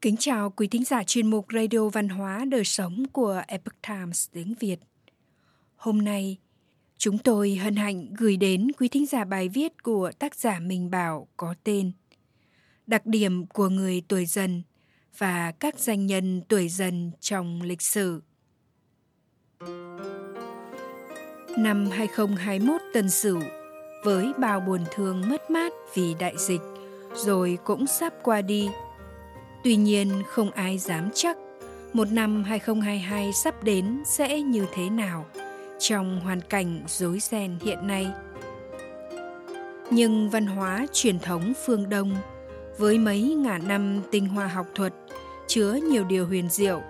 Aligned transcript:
Kính 0.00 0.16
chào 0.16 0.50
quý 0.50 0.68
thính 0.68 0.84
giả 0.84 1.04
chuyên 1.04 1.30
mục 1.30 1.46
Radio 1.52 1.88
Văn 1.88 2.08
hóa 2.08 2.44
Đời 2.48 2.64
Sống 2.64 3.04
của 3.12 3.42
Epoch 3.48 3.82
Times 3.88 4.28
tiếng 4.32 4.54
Việt. 4.60 4.76
Hôm 5.76 6.04
nay, 6.04 6.36
chúng 6.98 7.18
tôi 7.18 7.54
hân 7.54 7.76
hạnh 7.76 8.14
gửi 8.18 8.36
đến 8.36 8.72
quý 8.78 8.88
thính 8.88 9.06
giả 9.06 9.24
bài 9.24 9.48
viết 9.48 9.82
của 9.82 10.12
tác 10.18 10.34
giả 10.34 10.60
Minh 10.60 10.90
Bảo 10.90 11.28
có 11.36 11.54
tên 11.64 11.92
Đặc 12.86 13.06
điểm 13.06 13.46
của 13.46 13.68
người 13.68 14.02
tuổi 14.08 14.26
dần 14.26 14.62
và 15.18 15.52
các 15.52 15.78
danh 15.78 16.06
nhân 16.06 16.42
tuổi 16.48 16.68
dần 16.68 17.10
trong 17.20 17.62
lịch 17.62 17.82
sử. 17.82 18.22
Năm 21.58 21.86
2021 21.90 22.80
Tân 22.94 23.10
Sửu, 23.10 23.40
với 24.04 24.32
bao 24.38 24.60
buồn 24.60 24.84
thương 24.94 25.28
mất 25.28 25.50
mát 25.50 25.72
vì 25.94 26.14
đại 26.18 26.34
dịch, 26.38 26.62
rồi 27.14 27.58
cũng 27.64 27.86
sắp 27.86 28.12
qua 28.22 28.42
đi– 28.42 28.68
Tuy 29.66 29.76
nhiên 29.76 30.22
không 30.28 30.50
ai 30.50 30.78
dám 30.78 31.10
chắc 31.14 31.36
một 31.92 32.12
năm 32.12 32.44
2022 32.44 33.32
sắp 33.32 33.64
đến 33.64 34.02
sẽ 34.04 34.40
như 34.40 34.66
thế 34.74 34.90
nào 34.90 35.26
trong 35.78 36.20
hoàn 36.20 36.40
cảnh 36.40 36.82
rối 36.86 37.18
ren 37.20 37.58
hiện 37.62 37.86
nay. 37.86 38.06
Nhưng 39.90 40.30
văn 40.30 40.46
hóa 40.46 40.86
truyền 40.92 41.18
thống 41.18 41.52
phương 41.64 41.88
Đông 41.88 42.16
với 42.78 42.98
mấy 42.98 43.22
ngàn 43.22 43.68
năm 43.68 44.00
tinh 44.10 44.28
hoa 44.28 44.46
học 44.46 44.66
thuật 44.74 44.94
chứa 45.46 45.72
nhiều 45.90 46.04
điều 46.04 46.26
huyền 46.26 46.48
diệu, 46.50 46.82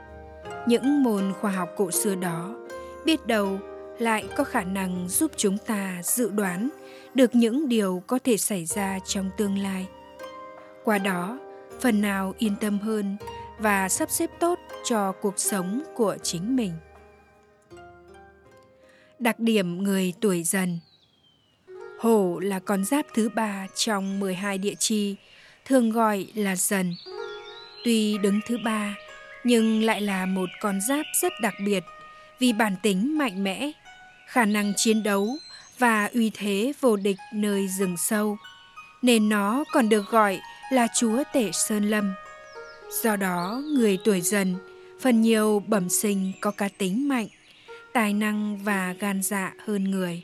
những 0.66 1.02
môn 1.02 1.32
khoa 1.40 1.50
học 1.50 1.68
cổ 1.76 1.90
xưa 1.90 2.14
đó 2.14 2.54
biết 3.04 3.26
đâu 3.26 3.58
lại 3.98 4.24
có 4.36 4.44
khả 4.44 4.62
năng 4.64 5.08
giúp 5.08 5.32
chúng 5.36 5.58
ta 5.58 6.00
dự 6.02 6.30
đoán 6.30 6.68
được 7.14 7.34
những 7.34 7.68
điều 7.68 8.02
có 8.06 8.18
thể 8.24 8.36
xảy 8.36 8.64
ra 8.64 8.98
trong 9.06 9.30
tương 9.36 9.58
lai. 9.58 9.86
Qua 10.84 10.98
đó, 10.98 11.38
phần 11.80 12.00
nào 12.00 12.34
yên 12.38 12.56
tâm 12.60 12.78
hơn 12.78 13.16
và 13.58 13.88
sắp 13.88 14.10
xếp 14.10 14.30
tốt 14.40 14.58
cho 14.84 15.12
cuộc 15.12 15.34
sống 15.36 15.82
của 15.96 16.16
chính 16.22 16.56
mình. 16.56 16.72
Đặc 19.18 19.38
điểm 19.38 19.82
người 19.84 20.12
tuổi 20.20 20.42
dần 20.42 20.78
Hổ 21.98 22.38
là 22.38 22.58
con 22.58 22.84
giáp 22.84 23.06
thứ 23.14 23.28
ba 23.28 23.66
trong 23.74 24.20
12 24.20 24.58
địa 24.58 24.74
chi, 24.78 25.16
thường 25.64 25.90
gọi 25.90 26.26
là 26.34 26.56
dần. 26.56 26.94
Tuy 27.84 28.18
đứng 28.18 28.40
thứ 28.46 28.58
ba, 28.64 28.94
nhưng 29.44 29.82
lại 29.82 30.00
là 30.00 30.26
một 30.26 30.48
con 30.60 30.80
giáp 30.88 31.06
rất 31.22 31.32
đặc 31.42 31.54
biệt 31.64 31.84
vì 32.38 32.52
bản 32.52 32.76
tính 32.82 33.18
mạnh 33.18 33.44
mẽ, 33.44 33.70
khả 34.26 34.44
năng 34.44 34.72
chiến 34.76 35.02
đấu 35.02 35.36
và 35.78 36.10
uy 36.14 36.30
thế 36.34 36.72
vô 36.80 36.96
địch 36.96 37.16
nơi 37.34 37.68
rừng 37.68 37.96
sâu, 37.96 38.36
nên 39.02 39.28
nó 39.28 39.64
còn 39.72 39.88
được 39.88 40.10
gọi 40.10 40.40
là 40.70 40.86
chúa 40.94 41.22
tể 41.32 41.50
Sơn 41.52 41.90
Lâm. 41.90 42.14
Do 43.02 43.16
đó, 43.16 43.62
người 43.74 43.98
tuổi 44.04 44.20
dần 44.20 44.54
phần 45.00 45.20
nhiều 45.20 45.62
bẩm 45.66 45.88
sinh 45.88 46.32
có 46.40 46.50
cá 46.50 46.68
tính 46.78 47.08
mạnh, 47.08 47.26
tài 47.92 48.12
năng 48.12 48.58
và 48.64 48.94
gan 48.98 49.22
dạ 49.22 49.54
hơn 49.66 49.84
người. 49.84 50.22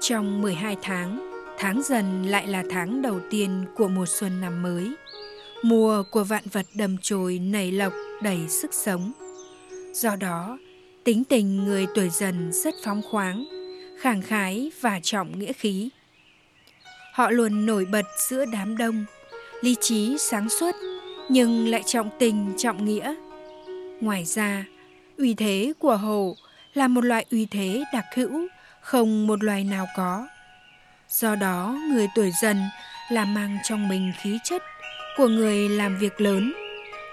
Trong 0.00 0.42
12 0.42 0.76
tháng, 0.82 1.30
tháng 1.58 1.82
dần 1.82 2.26
lại 2.26 2.46
là 2.46 2.64
tháng 2.70 3.02
đầu 3.02 3.20
tiên 3.30 3.64
của 3.76 3.88
mùa 3.88 4.06
xuân 4.06 4.40
năm 4.40 4.62
mới. 4.62 4.94
Mùa 5.62 6.02
của 6.10 6.24
vạn 6.24 6.42
vật 6.52 6.66
đầm 6.74 6.96
chồi 7.02 7.38
nảy 7.38 7.72
lộc 7.72 7.92
đầy 8.22 8.48
sức 8.48 8.74
sống. 8.74 9.12
Do 9.92 10.16
đó, 10.16 10.58
tính 11.04 11.24
tình 11.24 11.64
người 11.64 11.86
tuổi 11.94 12.08
dần 12.08 12.50
rất 12.52 12.74
phóng 12.84 13.02
khoáng, 13.10 13.44
khẳng 14.00 14.22
khái 14.22 14.70
và 14.80 15.00
trọng 15.02 15.38
nghĩa 15.38 15.52
khí. 15.52 15.90
Họ 17.20 17.30
luôn 17.30 17.66
nổi 17.66 17.84
bật 17.84 18.06
giữa 18.28 18.44
đám 18.44 18.76
đông, 18.76 19.04
lý 19.60 19.76
trí 19.80 20.16
sáng 20.18 20.48
suốt 20.48 20.74
nhưng 21.28 21.68
lại 21.68 21.82
trọng 21.86 22.10
tình 22.18 22.52
trọng 22.56 22.84
nghĩa. 22.84 23.14
Ngoài 24.00 24.24
ra, 24.24 24.64
uy 25.18 25.34
thế 25.34 25.72
của 25.78 25.96
hổ 25.96 26.36
là 26.74 26.88
một 26.88 27.04
loại 27.04 27.24
uy 27.30 27.46
thế 27.46 27.84
đặc 27.92 28.04
hữu, 28.14 28.48
không 28.80 29.26
một 29.26 29.44
loài 29.44 29.64
nào 29.64 29.86
có. 29.96 30.28
Do 31.08 31.34
đó, 31.34 31.78
người 31.90 32.08
tuổi 32.14 32.30
dần 32.42 32.56
là 33.10 33.24
mang 33.24 33.58
trong 33.64 33.88
mình 33.88 34.12
khí 34.22 34.38
chất 34.44 34.62
của 35.16 35.28
người 35.28 35.68
làm 35.68 35.98
việc 35.98 36.20
lớn, 36.20 36.52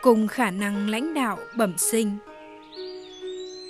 cùng 0.02 0.28
khả 0.28 0.52
năng 0.52 0.90
lãnh 0.90 1.14
đạo 1.14 1.38
bẩm 1.56 1.74
sinh. 1.78 2.18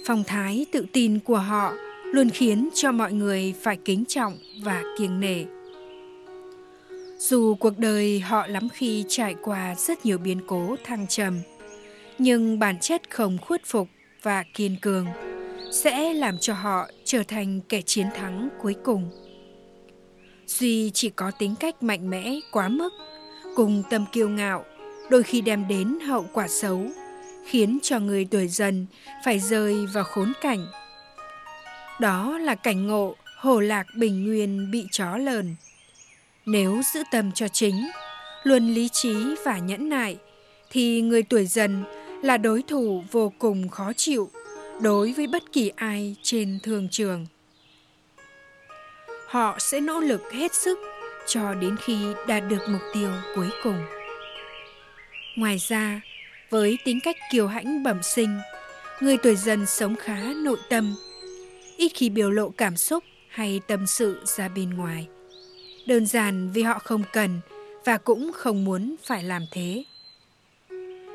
Phong 0.05 0.23
thái 0.23 0.65
tự 0.71 0.85
tin 0.93 1.19
của 1.19 1.37
họ 1.37 1.73
luôn 2.03 2.29
khiến 2.29 2.69
cho 2.73 2.91
mọi 2.91 3.13
người 3.13 3.53
phải 3.61 3.77
kính 3.85 4.05
trọng 4.05 4.37
và 4.63 4.83
kiêng 4.97 5.19
nể. 5.19 5.43
Dù 7.17 7.55
cuộc 7.55 7.77
đời 7.77 8.19
họ 8.19 8.47
lắm 8.47 8.69
khi 8.69 9.05
trải 9.07 9.35
qua 9.41 9.75
rất 9.75 10.05
nhiều 10.05 10.17
biến 10.17 10.41
cố 10.47 10.75
thăng 10.83 11.07
trầm, 11.07 11.39
nhưng 12.17 12.59
bản 12.59 12.79
chất 12.79 13.09
không 13.09 13.37
khuất 13.37 13.61
phục 13.65 13.87
và 14.23 14.43
kiên 14.53 14.75
cường 14.81 15.05
sẽ 15.71 16.13
làm 16.13 16.37
cho 16.37 16.53
họ 16.53 16.87
trở 17.03 17.23
thành 17.27 17.61
kẻ 17.69 17.81
chiến 17.81 18.07
thắng 18.15 18.49
cuối 18.61 18.75
cùng. 18.83 19.09
Duy 20.45 20.91
chỉ 20.93 21.09
có 21.09 21.31
tính 21.39 21.55
cách 21.59 21.83
mạnh 21.83 22.09
mẽ 22.09 22.35
quá 22.51 22.67
mức, 22.67 22.93
cùng 23.55 23.83
tâm 23.89 24.05
kiêu 24.11 24.29
ngạo, 24.29 24.65
đôi 25.09 25.23
khi 25.23 25.41
đem 25.41 25.67
đến 25.67 25.99
hậu 26.07 26.25
quả 26.33 26.47
xấu, 26.47 26.85
khiến 27.45 27.79
cho 27.83 27.99
người 27.99 28.27
tuổi 28.31 28.47
dần 28.47 28.85
phải 29.25 29.39
rơi 29.39 29.85
vào 29.93 30.03
khốn 30.03 30.33
cảnh. 30.41 30.67
Đó 31.99 32.37
là 32.37 32.55
cảnh 32.55 32.87
ngộ 32.87 33.15
hồ 33.37 33.59
lạc 33.59 33.87
bình 33.95 34.25
nguyên 34.25 34.71
bị 34.71 34.87
chó 34.91 35.17
lờn 35.17 35.55
nếu 36.47 36.81
giữ 36.93 37.03
tâm 37.11 37.31
cho 37.31 37.47
chính, 37.47 37.89
luôn 38.43 38.67
lý 38.73 38.89
trí 38.89 39.15
và 39.45 39.57
nhẫn 39.57 39.89
nại, 39.89 40.17
thì 40.69 41.01
người 41.01 41.23
tuổi 41.23 41.45
dần 41.45 41.83
là 42.23 42.37
đối 42.37 42.61
thủ 42.61 43.03
vô 43.11 43.33
cùng 43.39 43.69
khó 43.69 43.93
chịu 43.93 44.29
đối 44.81 45.13
với 45.13 45.27
bất 45.27 45.43
kỳ 45.51 45.71
ai 45.75 46.15
trên 46.21 46.59
thương 46.63 46.87
trường. 46.91 47.25
Họ 49.27 49.55
sẽ 49.59 49.79
nỗ 49.79 49.99
lực 49.99 50.31
hết 50.31 50.53
sức 50.53 50.79
cho 51.27 51.53
đến 51.53 51.75
khi 51.83 51.97
đạt 52.27 52.43
được 52.49 52.69
mục 52.69 52.81
tiêu 52.93 53.09
cuối 53.35 53.49
cùng. 53.63 53.85
Ngoài 55.35 55.57
ra, 55.57 56.01
với 56.49 56.77
tính 56.85 56.99
cách 57.03 57.15
kiêu 57.31 57.47
hãnh 57.47 57.83
bẩm 57.83 58.03
sinh, 58.03 58.39
người 59.01 59.17
tuổi 59.17 59.35
dần 59.35 59.65
sống 59.65 59.95
khá 59.95 60.33
nội 60.35 60.57
tâm, 60.69 60.95
ít 61.77 61.91
khi 61.95 62.09
biểu 62.09 62.31
lộ 62.31 62.49
cảm 62.49 62.77
xúc 62.77 63.03
hay 63.29 63.61
tâm 63.67 63.87
sự 63.87 64.21
ra 64.25 64.49
bên 64.49 64.69
ngoài 64.69 65.07
đơn 65.87 66.05
giản 66.05 66.51
vì 66.51 66.63
họ 66.63 66.79
không 66.79 67.03
cần 67.13 67.39
và 67.85 67.97
cũng 67.97 68.31
không 68.35 68.65
muốn 68.65 68.95
phải 69.03 69.23
làm 69.23 69.45
thế. 69.51 69.83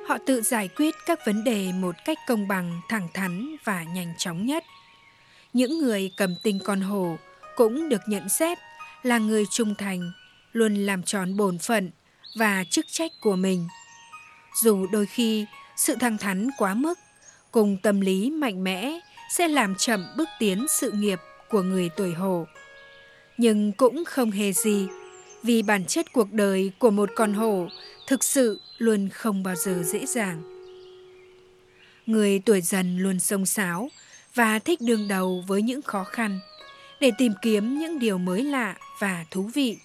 Họ 0.09 0.19
tự 0.27 0.43
giải 0.43 0.69
quyết 0.69 0.94
các 1.06 1.27
vấn 1.27 1.44
đề 1.44 1.72
một 1.72 1.94
cách 2.05 2.19
công 2.27 2.49
bằng, 2.49 2.81
thẳng 2.88 3.09
thắn 3.15 3.56
và 3.65 3.83
nhanh 3.83 4.15
chóng 4.19 4.47
nhất. 4.47 4.65
Những 5.53 5.78
người 5.78 6.10
cầm 6.16 6.34
tinh 6.43 6.59
con 6.65 6.81
hổ 6.81 7.16
cũng 7.56 7.88
được 7.88 8.00
nhận 8.06 8.28
xét 8.28 8.59
là 9.03 9.19
người 9.19 9.44
trung 9.50 9.75
thành, 9.75 10.12
luôn 10.53 10.75
làm 10.75 11.03
tròn 11.03 11.37
bổn 11.37 11.59
phận 11.59 11.91
và 12.39 12.65
chức 12.71 12.87
trách 12.89 13.10
của 13.22 13.37
mình. 13.37 13.69
Dù 14.62 14.87
đôi 14.87 15.06
khi 15.06 15.47
sự 15.77 15.97
thẳng 16.00 16.19
thắn 16.19 16.49
quá 16.59 16.75
mức, 16.75 16.99
cùng 17.50 17.77
tâm 17.83 18.00
lý 18.00 18.31
mạnh 18.31 18.65
mẽ 18.65 18.99
sẽ 19.31 19.49
làm 19.49 19.75
chậm 19.75 20.06
bước 20.16 20.28
tiến 20.39 20.66
sự 20.69 20.91
nghiệp 20.91 21.19
của 21.49 21.62
người 21.62 21.91
tuổi 21.97 22.12
hổ 22.12 22.47
nhưng 23.42 23.72
cũng 23.72 24.04
không 24.04 24.30
hề 24.30 24.53
gì, 24.53 24.86
vì 25.42 25.62
bản 25.62 25.84
chất 25.84 26.12
cuộc 26.12 26.32
đời 26.32 26.72
của 26.78 26.91
một 26.91 27.10
con 27.14 27.32
hổ 27.32 27.69
thực 28.06 28.25
sự 28.25 28.60
luôn 28.78 29.08
không 29.08 29.42
bao 29.42 29.54
giờ 29.54 29.82
dễ 29.82 30.06
dàng. 30.06 30.42
Người 32.06 32.38
tuổi 32.38 32.60
dần 32.60 32.98
luôn 32.98 33.19
sông 33.19 33.47
sáo 33.47 33.88
và 34.34 34.58
thích 34.58 34.80
đương 34.80 35.08
đầu 35.08 35.44
với 35.47 35.62
những 35.62 35.82
khó 35.82 36.04
khăn 36.04 36.41
để 37.00 37.10
tìm 37.18 37.33
kiếm 37.42 37.78
những 37.78 37.98
điều 37.98 38.18
mới 38.18 38.44
lạ 38.44 38.77
và 38.98 39.24
thú 39.30 39.50
vị, 39.54 39.77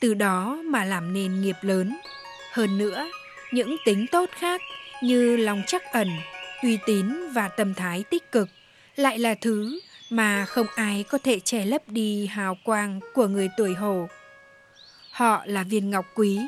từ 0.00 0.14
đó 0.14 0.62
mà 0.64 0.84
làm 0.84 1.12
nên 1.12 1.40
nghiệp 1.40 1.56
lớn. 1.62 1.96
Hơn 2.52 2.78
nữa, 2.78 3.10
những 3.52 3.76
tính 3.84 4.06
tốt 4.12 4.30
khác 4.32 4.60
như 5.02 5.36
lòng 5.36 5.62
chắc 5.66 5.82
ẩn, 5.92 6.08
uy 6.62 6.78
tín 6.86 7.30
và 7.32 7.48
tâm 7.48 7.74
thái 7.74 8.04
tích 8.10 8.32
cực 8.32 8.48
lại 8.96 9.18
là 9.18 9.34
thứ 9.34 9.80
mà 10.10 10.44
không 10.44 10.66
ai 10.74 11.04
có 11.08 11.18
thể 11.18 11.40
che 11.40 11.64
lấp 11.64 11.82
đi 11.86 12.26
hào 12.26 12.56
quang 12.64 13.00
của 13.14 13.26
người 13.26 13.48
tuổi 13.56 13.74
hổ. 13.74 14.08
Họ 15.10 15.42
là 15.46 15.62
viên 15.62 15.90
ngọc 15.90 16.06
quý, 16.14 16.40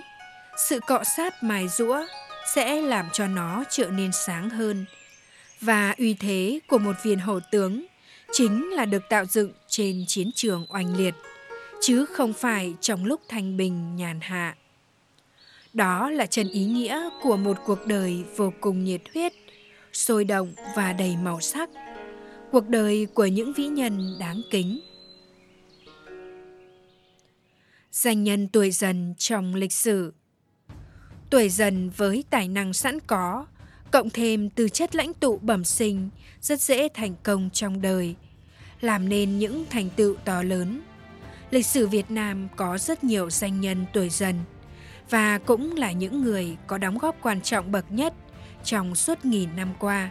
sự 0.68 0.80
cọ 0.86 1.04
sát 1.16 1.42
mài 1.42 1.68
rũa 1.68 2.02
sẽ 2.54 2.80
làm 2.80 3.08
cho 3.12 3.26
nó 3.26 3.64
trở 3.70 3.86
nên 3.86 4.12
sáng 4.12 4.50
hơn. 4.50 4.84
Và 5.60 5.94
uy 5.98 6.14
thế 6.14 6.60
của 6.68 6.78
một 6.78 6.96
viên 7.02 7.18
hổ 7.18 7.40
tướng 7.50 7.86
chính 8.32 8.70
là 8.70 8.84
được 8.84 9.02
tạo 9.08 9.24
dựng 9.24 9.52
trên 9.68 10.04
chiến 10.06 10.30
trường 10.34 10.66
oanh 10.68 10.96
liệt, 10.96 11.14
chứ 11.80 12.06
không 12.06 12.32
phải 12.32 12.74
trong 12.80 13.04
lúc 13.04 13.20
thanh 13.28 13.56
bình 13.56 13.96
nhàn 13.96 14.20
hạ. 14.20 14.56
Đó 15.72 16.10
là 16.10 16.26
chân 16.26 16.48
ý 16.48 16.64
nghĩa 16.64 17.08
của 17.22 17.36
một 17.36 17.56
cuộc 17.66 17.86
đời 17.86 18.24
vô 18.36 18.52
cùng 18.60 18.84
nhiệt 18.84 19.00
huyết, 19.14 19.32
sôi 19.92 20.24
động 20.24 20.52
và 20.76 20.92
đầy 20.92 21.16
màu 21.22 21.40
sắc 21.40 21.70
cuộc 22.52 22.68
đời 22.68 23.06
của 23.14 23.26
những 23.26 23.52
vĩ 23.52 23.66
nhân 23.66 24.16
đáng 24.20 24.42
kính. 24.50 24.80
Danh 27.92 28.24
nhân 28.24 28.48
tuổi 28.48 28.70
dần 28.70 29.14
trong 29.18 29.54
lịch 29.54 29.72
sử 29.72 30.12
Tuổi 31.30 31.48
dần 31.48 31.90
với 31.96 32.24
tài 32.30 32.48
năng 32.48 32.72
sẵn 32.72 32.98
có, 33.06 33.46
cộng 33.90 34.10
thêm 34.10 34.50
từ 34.50 34.68
chất 34.68 34.94
lãnh 34.94 35.14
tụ 35.14 35.38
bẩm 35.38 35.64
sinh, 35.64 36.10
rất 36.40 36.60
dễ 36.60 36.88
thành 36.94 37.14
công 37.22 37.50
trong 37.52 37.82
đời, 37.82 38.14
làm 38.80 39.08
nên 39.08 39.38
những 39.38 39.64
thành 39.70 39.90
tựu 39.96 40.14
to 40.24 40.42
lớn. 40.42 40.80
Lịch 41.50 41.66
sử 41.66 41.86
Việt 41.86 42.10
Nam 42.10 42.48
có 42.56 42.78
rất 42.78 43.04
nhiều 43.04 43.30
danh 43.30 43.60
nhân 43.60 43.86
tuổi 43.92 44.08
dần 44.08 44.34
và 45.10 45.38
cũng 45.38 45.76
là 45.76 45.92
những 45.92 46.22
người 46.22 46.56
có 46.66 46.78
đóng 46.78 46.98
góp 46.98 47.16
quan 47.22 47.40
trọng 47.40 47.72
bậc 47.72 47.92
nhất 47.92 48.14
trong 48.64 48.94
suốt 48.94 49.24
nghìn 49.24 49.56
năm 49.56 49.68
qua. 49.78 50.10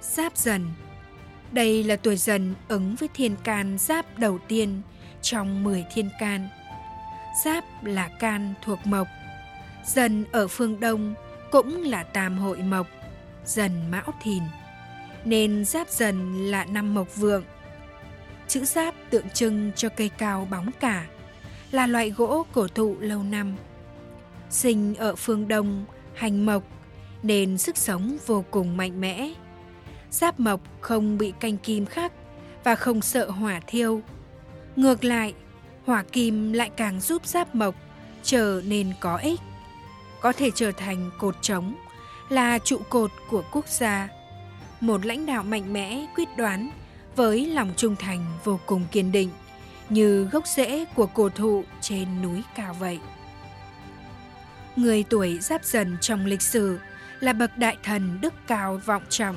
Giáp 0.00 0.36
dần 0.36 0.70
đây 1.54 1.84
là 1.84 1.96
tuổi 1.96 2.16
dần 2.16 2.54
ứng 2.68 2.94
với 2.94 3.08
thiên 3.14 3.36
can 3.44 3.78
giáp 3.78 4.18
đầu 4.18 4.38
tiên 4.48 4.82
trong 5.22 5.64
10 5.64 5.84
thiên 5.94 6.10
can. 6.20 6.48
Giáp 7.44 7.64
là 7.84 8.08
can 8.08 8.54
thuộc 8.64 8.78
mộc. 8.84 9.06
Dần 9.84 10.24
ở 10.32 10.48
phương 10.48 10.80
Đông 10.80 11.14
cũng 11.50 11.82
là 11.82 12.02
tam 12.02 12.38
hội 12.38 12.58
mộc, 12.58 12.86
dần 13.44 13.90
mão 13.90 14.14
thìn. 14.22 14.42
Nên 15.24 15.64
giáp 15.64 15.88
dần 15.88 16.46
là 16.50 16.64
năm 16.64 16.94
mộc 16.94 17.16
vượng. 17.16 17.44
Chữ 18.48 18.64
giáp 18.64 18.94
tượng 19.10 19.30
trưng 19.30 19.72
cho 19.76 19.88
cây 19.88 20.08
cao 20.08 20.48
bóng 20.50 20.70
cả, 20.80 21.06
là 21.70 21.86
loại 21.86 22.10
gỗ 22.10 22.46
cổ 22.52 22.68
thụ 22.68 22.96
lâu 23.00 23.22
năm. 23.22 23.56
Sinh 24.50 24.94
ở 24.94 25.16
phương 25.16 25.48
Đông, 25.48 25.84
hành 26.14 26.46
mộc, 26.46 26.62
nên 27.22 27.58
sức 27.58 27.76
sống 27.76 28.16
vô 28.26 28.44
cùng 28.50 28.76
mạnh 28.76 29.00
mẽ. 29.00 29.30
Giáp 30.14 30.40
mộc 30.40 30.60
không 30.80 31.18
bị 31.18 31.32
canh 31.40 31.56
kim 31.56 31.86
khắc 31.86 32.12
và 32.64 32.74
không 32.74 33.02
sợ 33.02 33.30
hỏa 33.30 33.60
thiêu. 33.66 34.02
Ngược 34.76 35.04
lại, 35.04 35.34
hỏa 35.86 36.02
kim 36.02 36.52
lại 36.52 36.70
càng 36.76 37.00
giúp 37.00 37.26
giáp 37.26 37.54
mộc 37.54 37.74
trở 38.22 38.62
nên 38.66 38.92
có 39.00 39.16
ích. 39.16 39.40
Có 40.20 40.32
thể 40.32 40.50
trở 40.54 40.72
thành 40.72 41.10
cột 41.18 41.36
trống, 41.42 41.74
là 42.28 42.58
trụ 42.58 42.78
cột 42.88 43.10
của 43.30 43.44
quốc 43.52 43.68
gia. 43.68 44.08
Một 44.80 45.06
lãnh 45.06 45.26
đạo 45.26 45.42
mạnh 45.42 45.72
mẽ, 45.72 46.06
quyết 46.16 46.28
đoán, 46.36 46.70
với 47.16 47.46
lòng 47.46 47.72
trung 47.76 47.96
thành 47.96 48.24
vô 48.44 48.60
cùng 48.66 48.84
kiên 48.92 49.12
định, 49.12 49.30
như 49.88 50.24
gốc 50.32 50.46
rễ 50.46 50.84
của 50.84 51.06
cổ 51.06 51.28
thụ 51.28 51.64
trên 51.80 52.22
núi 52.22 52.42
cao 52.56 52.76
vậy. 52.80 52.98
Người 54.76 55.04
tuổi 55.10 55.38
giáp 55.38 55.64
dần 55.64 55.96
trong 56.00 56.26
lịch 56.26 56.42
sử 56.42 56.78
là 57.20 57.32
bậc 57.32 57.58
đại 57.58 57.76
thần 57.82 58.18
đức 58.20 58.34
cao 58.46 58.80
vọng 58.86 59.02
trọng, 59.08 59.36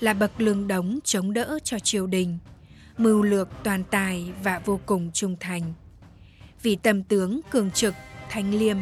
là 0.00 0.14
bậc 0.14 0.40
lương 0.40 0.68
đống 0.68 0.98
chống 1.04 1.32
đỡ 1.32 1.58
cho 1.64 1.78
triều 1.78 2.06
đình, 2.06 2.38
mưu 2.98 3.22
lược 3.22 3.48
toàn 3.64 3.84
tài 3.90 4.32
và 4.42 4.60
vô 4.64 4.80
cùng 4.86 5.10
trung 5.14 5.36
thành. 5.40 5.72
Vì 6.62 6.76
tầm 6.76 7.02
tướng 7.02 7.40
cường 7.50 7.70
trực, 7.70 7.94
thanh 8.30 8.54
liêm, 8.54 8.76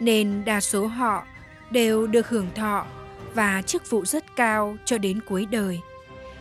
nên 0.00 0.44
đa 0.44 0.60
số 0.60 0.86
họ 0.86 1.24
đều 1.70 2.06
được 2.06 2.28
hưởng 2.28 2.46
thọ 2.54 2.86
và 3.34 3.62
chức 3.62 3.90
vụ 3.90 4.04
rất 4.04 4.36
cao 4.36 4.76
cho 4.84 4.98
đến 4.98 5.20
cuối 5.28 5.46
đời 5.46 5.80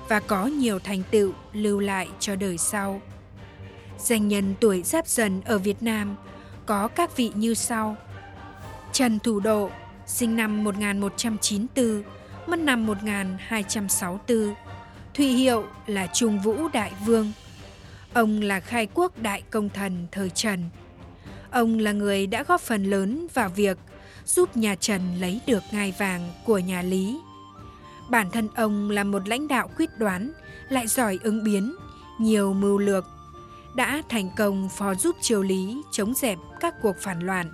và 0.10 0.19
có 0.19 0.45
nhiều 0.45 0.80
thành 0.80 1.03
tựu 1.12 1.33
lưu 1.53 1.80
lại 1.80 2.07
cho 2.19 2.36
đời 2.36 2.57
sau. 2.57 3.01
Danh 4.00 4.27
nhân 4.27 4.56
tuổi 4.60 4.83
giáp 4.83 5.07
dần 5.07 5.42
ở 5.45 5.57
Việt 5.57 5.83
Nam 5.83 6.15
có 6.65 6.88
các 6.88 7.18
vị 7.18 7.31
như 7.36 7.53
sau. 7.53 7.95
Trần 8.92 9.19
Thủ 9.19 9.39
Độ, 9.39 9.69
sinh 10.06 10.36
năm 10.36 10.63
1194, 10.63 12.03
mất 12.50 12.60
năm 12.60 12.86
1264. 12.86 14.56
Thụy 15.14 15.26
hiệu 15.26 15.66
là 15.88 16.08
Trung 16.08 16.40
Vũ 16.40 16.68
Đại 16.74 16.92
Vương. 17.06 17.32
Ông 18.14 18.42
là 18.42 18.60
khai 18.60 18.88
quốc 18.94 19.22
đại 19.22 19.42
công 19.50 19.70
thần 19.70 20.08
thời 20.12 20.30
Trần. 20.30 20.64
Ông 21.52 21.80
là 21.80 21.92
người 21.92 22.28
đã 22.28 22.44
góp 22.44 22.62
phần 22.62 22.84
lớn 22.84 23.28
vào 23.34 23.50
việc 23.50 23.78
giúp 24.26 24.58
nhà 24.58 24.76
Trần 24.76 25.02
lấy 25.22 25.42
được 25.48 25.64
ngai 25.72 25.94
vàng 25.98 26.30
của 26.46 26.60
nhà 26.60 26.82
Lý. 26.82 27.20
Bản 28.10 28.32
thân 28.32 28.48
ông 28.56 28.90
là 28.90 29.04
một 29.04 29.28
lãnh 29.28 29.48
đạo 29.48 29.70
quyết 29.78 29.90
đoán, 29.98 30.32
lại 30.70 30.88
giỏi 30.88 31.20
ứng 31.24 31.44
biến, 31.44 31.76
nhiều 32.20 32.54
mưu 32.54 32.78
lược, 32.78 33.06
đã 33.76 34.02
thành 34.10 34.30
công 34.38 34.70
phó 34.70 34.96
giúp 34.96 35.16
triều 35.22 35.44
Lý 35.44 35.82
chống 35.92 36.14
dẹp 36.14 36.38
các 36.60 36.74
cuộc 36.82 36.96
phản 37.02 37.20
loạn 37.20 37.52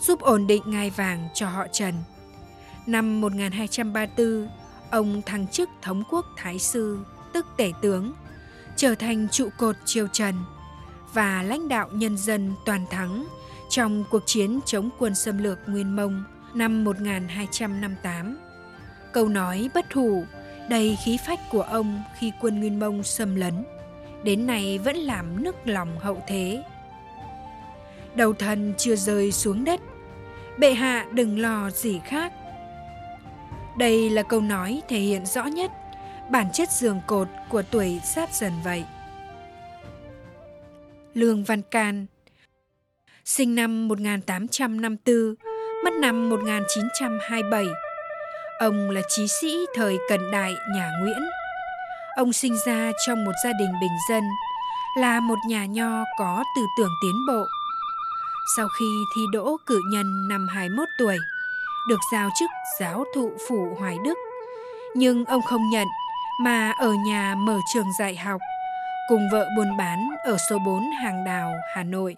giúp 0.00 0.20
ổn 0.20 0.46
định 0.46 0.62
ngai 0.66 0.90
vàng 0.90 1.28
cho 1.34 1.48
họ 1.48 1.66
Trần. 1.72 1.94
Năm 2.86 3.20
1234, 3.20 4.48
ông 4.90 5.22
thăng 5.26 5.48
chức 5.48 5.70
thống 5.82 6.02
quốc 6.10 6.26
thái 6.36 6.58
sư, 6.58 6.98
tức 7.32 7.46
tể 7.56 7.72
tướng, 7.82 8.12
trở 8.76 8.94
thành 8.94 9.28
trụ 9.28 9.48
cột 9.58 9.76
triều 9.84 10.06
Trần 10.06 10.34
và 11.12 11.42
lãnh 11.42 11.68
đạo 11.68 11.88
nhân 11.92 12.16
dân 12.16 12.52
toàn 12.66 12.86
thắng 12.90 13.26
trong 13.70 14.04
cuộc 14.10 14.22
chiến 14.26 14.60
chống 14.66 14.90
quân 14.98 15.14
xâm 15.14 15.38
lược 15.38 15.58
Nguyên 15.66 15.96
Mông 15.96 16.24
năm 16.54 16.84
1258. 16.84 18.38
Câu 19.12 19.28
nói 19.28 19.70
bất 19.74 19.92
hủ 19.92 20.24
đầy 20.68 20.98
khí 21.04 21.18
phách 21.26 21.40
của 21.50 21.62
ông 21.62 22.02
khi 22.18 22.32
quân 22.40 22.60
Nguyên 22.60 22.80
Mông 22.80 23.02
xâm 23.02 23.36
lấn, 23.36 23.64
đến 24.24 24.46
nay 24.46 24.78
vẫn 24.78 24.96
làm 24.96 25.44
nức 25.44 25.56
lòng 25.64 25.98
hậu 25.98 26.22
thế. 26.28 26.62
Đầu 28.14 28.32
thần 28.32 28.74
chưa 28.78 28.96
rơi 28.96 29.32
xuống 29.32 29.64
đất, 29.64 29.80
bệ 30.58 30.74
hạ 30.74 31.06
đừng 31.12 31.38
lo 31.38 31.70
gì 31.70 32.00
khác. 32.04 32.32
Đây 33.76 34.10
là 34.10 34.22
câu 34.22 34.40
nói 34.40 34.82
thể 34.88 34.98
hiện 34.98 35.26
rõ 35.26 35.44
nhất 35.44 35.70
bản 36.30 36.52
chất 36.52 36.70
giường 36.70 37.00
cột 37.06 37.28
của 37.48 37.62
tuổi 37.62 38.00
sát 38.04 38.34
dần 38.34 38.52
vậy. 38.64 38.84
Lương 41.14 41.44
Văn 41.44 41.62
Can 41.62 42.06
Sinh 43.24 43.54
năm 43.54 43.88
1854, 43.88 45.34
mất 45.84 45.92
năm 46.00 46.30
1927. 46.30 47.66
Ông 48.58 48.90
là 48.90 49.00
trí 49.08 49.28
sĩ 49.28 49.56
thời 49.74 49.96
cận 50.08 50.30
đại 50.30 50.54
nhà 50.74 50.90
Nguyễn. 51.00 51.28
Ông 52.16 52.32
sinh 52.32 52.56
ra 52.66 52.92
trong 53.06 53.24
một 53.24 53.32
gia 53.44 53.52
đình 53.58 53.72
bình 53.80 53.96
dân, 54.10 54.24
là 54.96 55.20
một 55.20 55.38
nhà 55.48 55.66
nho 55.66 56.04
có 56.18 56.44
tư 56.56 56.62
tưởng 56.78 56.90
tiến 57.02 57.26
bộ 57.28 57.44
sau 58.56 58.68
khi 58.68 59.04
thi 59.14 59.26
đỗ 59.32 59.56
cử 59.66 59.80
nhân 59.90 60.28
năm 60.28 60.46
21 60.48 60.88
tuổi, 60.98 61.18
được 61.88 62.00
giao 62.12 62.28
chức 62.38 62.50
giáo 62.80 63.04
thụ 63.14 63.32
phủ 63.48 63.76
Hoài 63.78 63.96
Đức. 64.04 64.14
Nhưng 64.94 65.24
ông 65.24 65.42
không 65.42 65.70
nhận 65.70 65.86
mà 66.40 66.70
ở 66.70 66.92
nhà 67.06 67.34
mở 67.38 67.58
trường 67.74 67.92
dạy 67.98 68.16
học 68.16 68.40
cùng 69.08 69.28
vợ 69.32 69.48
buôn 69.56 69.76
bán 69.76 70.08
ở 70.24 70.36
số 70.50 70.58
4 70.66 70.90
Hàng 70.90 71.24
Đào, 71.24 71.54
Hà 71.74 71.82
Nội. 71.82 72.16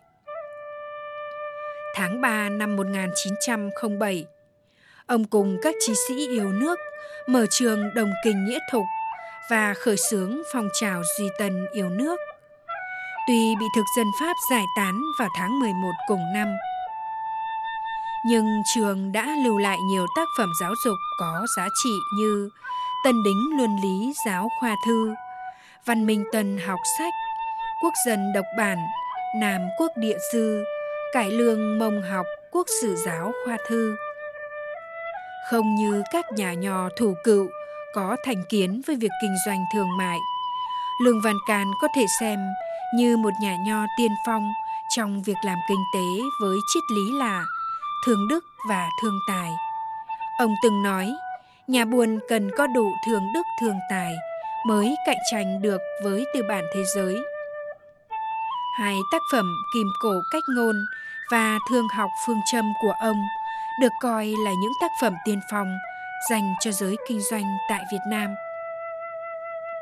Tháng 1.96 2.20
3 2.20 2.48
năm 2.48 2.76
1907, 2.76 4.26
ông 5.06 5.24
cùng 5.24 5.58
các 5.62 5.74
chí 5.80 5.94
sĩ 6.08 6.28
yêu 6.28 6.52
nước 6.52 6.78
mở 7.26 7.46
trường 7.50 7.94
Đồng 7.94 8.12
Kinh 8.24 8.44
Nghĩa 8.44 8.58
Thục 8.70 8.84
và 9.50 9.74
khởi 9.74 9.96
xướng 10.10 10.42
phong 10.52 10.68
trào 10.80 11.02
duy 11.18 11.28
tân 11.38 11.66
yêu 11.72 11.88
nước 11.88 12.20
tuy 13.26 13.56
bị 13.60 13.66
thực 13.76 13.84
dân 13.96 14.06
Pháp 14.20 14.36
giải 14.50 14.64
tán 14.76 15.02
vào 15.18 15.28
tháng 15.36 15.60
11 15.60 15.92
cùng 16.06 16.32
năm. 16.34 16.48
Nhưng 18.24 18.62
trường 18.74 19.12
đã 19.12 19.36
lưu 19.44 19.58
lại 19.58 19.78
nhiều 19.90 20.06
tác 20.16 20.28
phẩm 20.38 20.52
giáo 20.60 20.72
dục 20.84 20.98
có 21.18 21.46
giá 21.56 21.68
trị 21.84 21.90
như 22.18 22.48
Tân 23.04 23.22
Đính 23.22 23.56
Luân 23.56 23.76
Lý 23.82 24.12
Giáo 24.26 24.48
Khoa 24.60 24.76
Thư, 24.86 25.14
Văn 25.86 26.06
Minh 26.06 26.24
Tân 26.32 26.58
Học 26.66 26.80
Sách, 26.98 27.12
Quốc 27.82 27.92
dân 28.06 28.32
Độc 28.34 28.44
Bản, 28.58 28.78
Nam 29.40 29.60
Quốc 29.78 29.90
Địa 29.96 30.18
sư 30.32 30.64
Cải 31.12 31.30
Lương 31.30 31.78
Mông 31.78 32.02
Học 32.02 32.26
Quốc 32.52 32.66
Sử 32.80 32.96
Giáo 32.96 33.32
Khoa 33.44 33.56
Thư. 33.68 33.96
Không 35.50 35.74
như 35.74 36.02
các 36.12 36.24
nhà 36.32 36.52
nho 36.52 36.88
thủ 36.98 37.14
cựu 37.24 37.48
có 37.94 38.16
thành 38.24 38.44
kiến 38.48 38.82
với 38.86 38.96
việc 38.96 39.10
kinh 39.22 39.34
doanh 39.46 39.64
thương 39.74 39.96
mại, 39.96 40.18
Lương 41.00 41.20
Văn 41.20 41.36
Can 41.48 41.66
có 41.80 41.88
thể 41.96 42.04
xem 42.20 42.38
như 42.94 43.16
một 43.16 43.30
nhà 43.40 43.56
nho 43.66 43.86
tiên 43.98 44.10
phong 44.26 44.52
trong 44.96 45.22
việc 45.22 45.36
làm 45.44 45.58
kinh 45.68 45.84
tế 45.94 46.22
với 46.40 46.58
triết 46.74 46.82
lý 46.90 47.18
là 47.18 47.44
thương 48.06 48.28
đức 48.28 48.44
và 48.68 48.88
thương 49.02 49.18
tài. 49.28 49.50
Ông 50.38 50.54
từng 50.62 50.82
nói, 50.82 51.12
nhà 51.66 51.84
buôn 51.84 52.18
cần 52.28 52.50
có 52.58 52.66
đủ 52.66 52.92
thương 53.06 53.22
đức 53.34 53.42
thương 53.60 53.78
tài 53.90 54.14
mới 54.66 54.94
cạnh 55.06 55.16
tranh 55.30 55.62
được 55.62 55.80
với 56.04 56.24
tư 56.34 56.42
bản 56.48 56.64
thế 56.74 56.82
giới. 56.94 57.16
Hai 58.78 58.96
tác 59.12 59.22
phẩm 59.32 59.44
Kim 59.74 59.86
cổ 60.02 60.20
cách 60.32 60.42
ngôn 60.56 60.76
và 61.30 61.58
Thương 61.70 61.88
học 61.88 62.10
phương 62.26 62.40
châm 62.52 62.72
của 62.82 62.92
ông 63.00 63.22
được 63.80 63.92
coi 64.00 64.26
là 64.26 64.52
những 64.52 64.72
tác 64.80 64.90
phẩm 65.00 65.14
tiên 65.24 65.40
phong 65.50 65.78
dành 66.30 66.54
cho 66.60 66.70
giới 66.72 66.96
kinh 67.08 67.20
doanh 67.30 67.56
tại 67.68 67.84
Việt 67.92 68.02
Nam. 68.08 68.34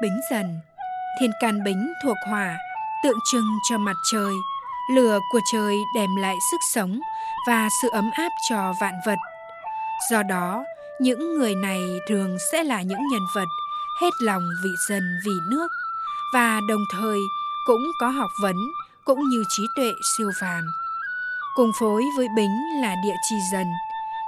Bính 0.03 0.21
dần, 0.31 0.61
thiên 1.21 1.31
can 1.41 1.65
bính 1.65 1.93
thuộc 2.05 2.17
hỏa 2.29 2.57
tượng 3.03 3.19
trưng 3.33 3.59
cho 3.71 3.79
mặt 3.79 3.97
trời 4.12 4.35
lửa 4.91 5.19
của 5.31 5.41
trời 5.53 5.85
đem 5.95 6.17
lại 6.17 6.37
sức 6.50 6.61
sống 6.75 7.00
và 7.47 7.68
sự 7.82 7.88
ấm 7.92 8.11
áp 8.14 8.30
cho 8.50 8.73
vạn 8.80 8.94
vật 9.06 9.18
do 10.11 10.23
đó 10.23 10.64
những 11.00 11.38
người 11.38 11.54
này 11.54 11.80
thường 12.09 12.37
sẽ 12.52 12.64
là 12.64 12.82
những 12.82 13.09
nhân 13.12 13.23
vật 13.35 13.49
hết 14.00 14.11
lòng 14.23 14.42
vì 14.64 14.70
dân 14.88 15.02
vì 15.26 15.32
nước 15.50 15.68
và 16.35 16.61
đồng 16.68 16.85
thời 16.92 17.18
cũng 17.66 17.82
có 18.00 18.09
học 18.09 18.30
vấn 18.42 18.56
cũng 19.04 19.28
như 19.28 19.44
trí 19.49 19.66
tuệ 19.76 19.92
siêu 20.18 20.30
phàm 20.40 20.62
cùng 21.54 21.73
phối 21.73 22.04
với 22.16 22.28
bính 22.28 22.82
là 22.82 22.94
địa 23.02 23.16
chi 23.23 23.37
dần, 23.52 23.66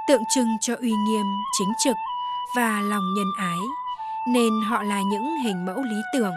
tượng 0.07 0.23
trưng 0.29 0.57
cho 0.61 0.75
uy 0.75 0.91
nghiêm, 0.91 1.25
chính 1.59 1.73
trực 1.83 1.95
và 2.55 2.81
lòng 2.81 3.13
nhân 3.13 3.27
ái, 3.37 3.59
nên 4.27 4.61
họ 4.61 4.83
là 4.83 5.01
những 5.01 5.37
hình 5.43 5.65
mẫu 5.65 5.83
lý 5.83 6.01
tưởng 6.13 6.33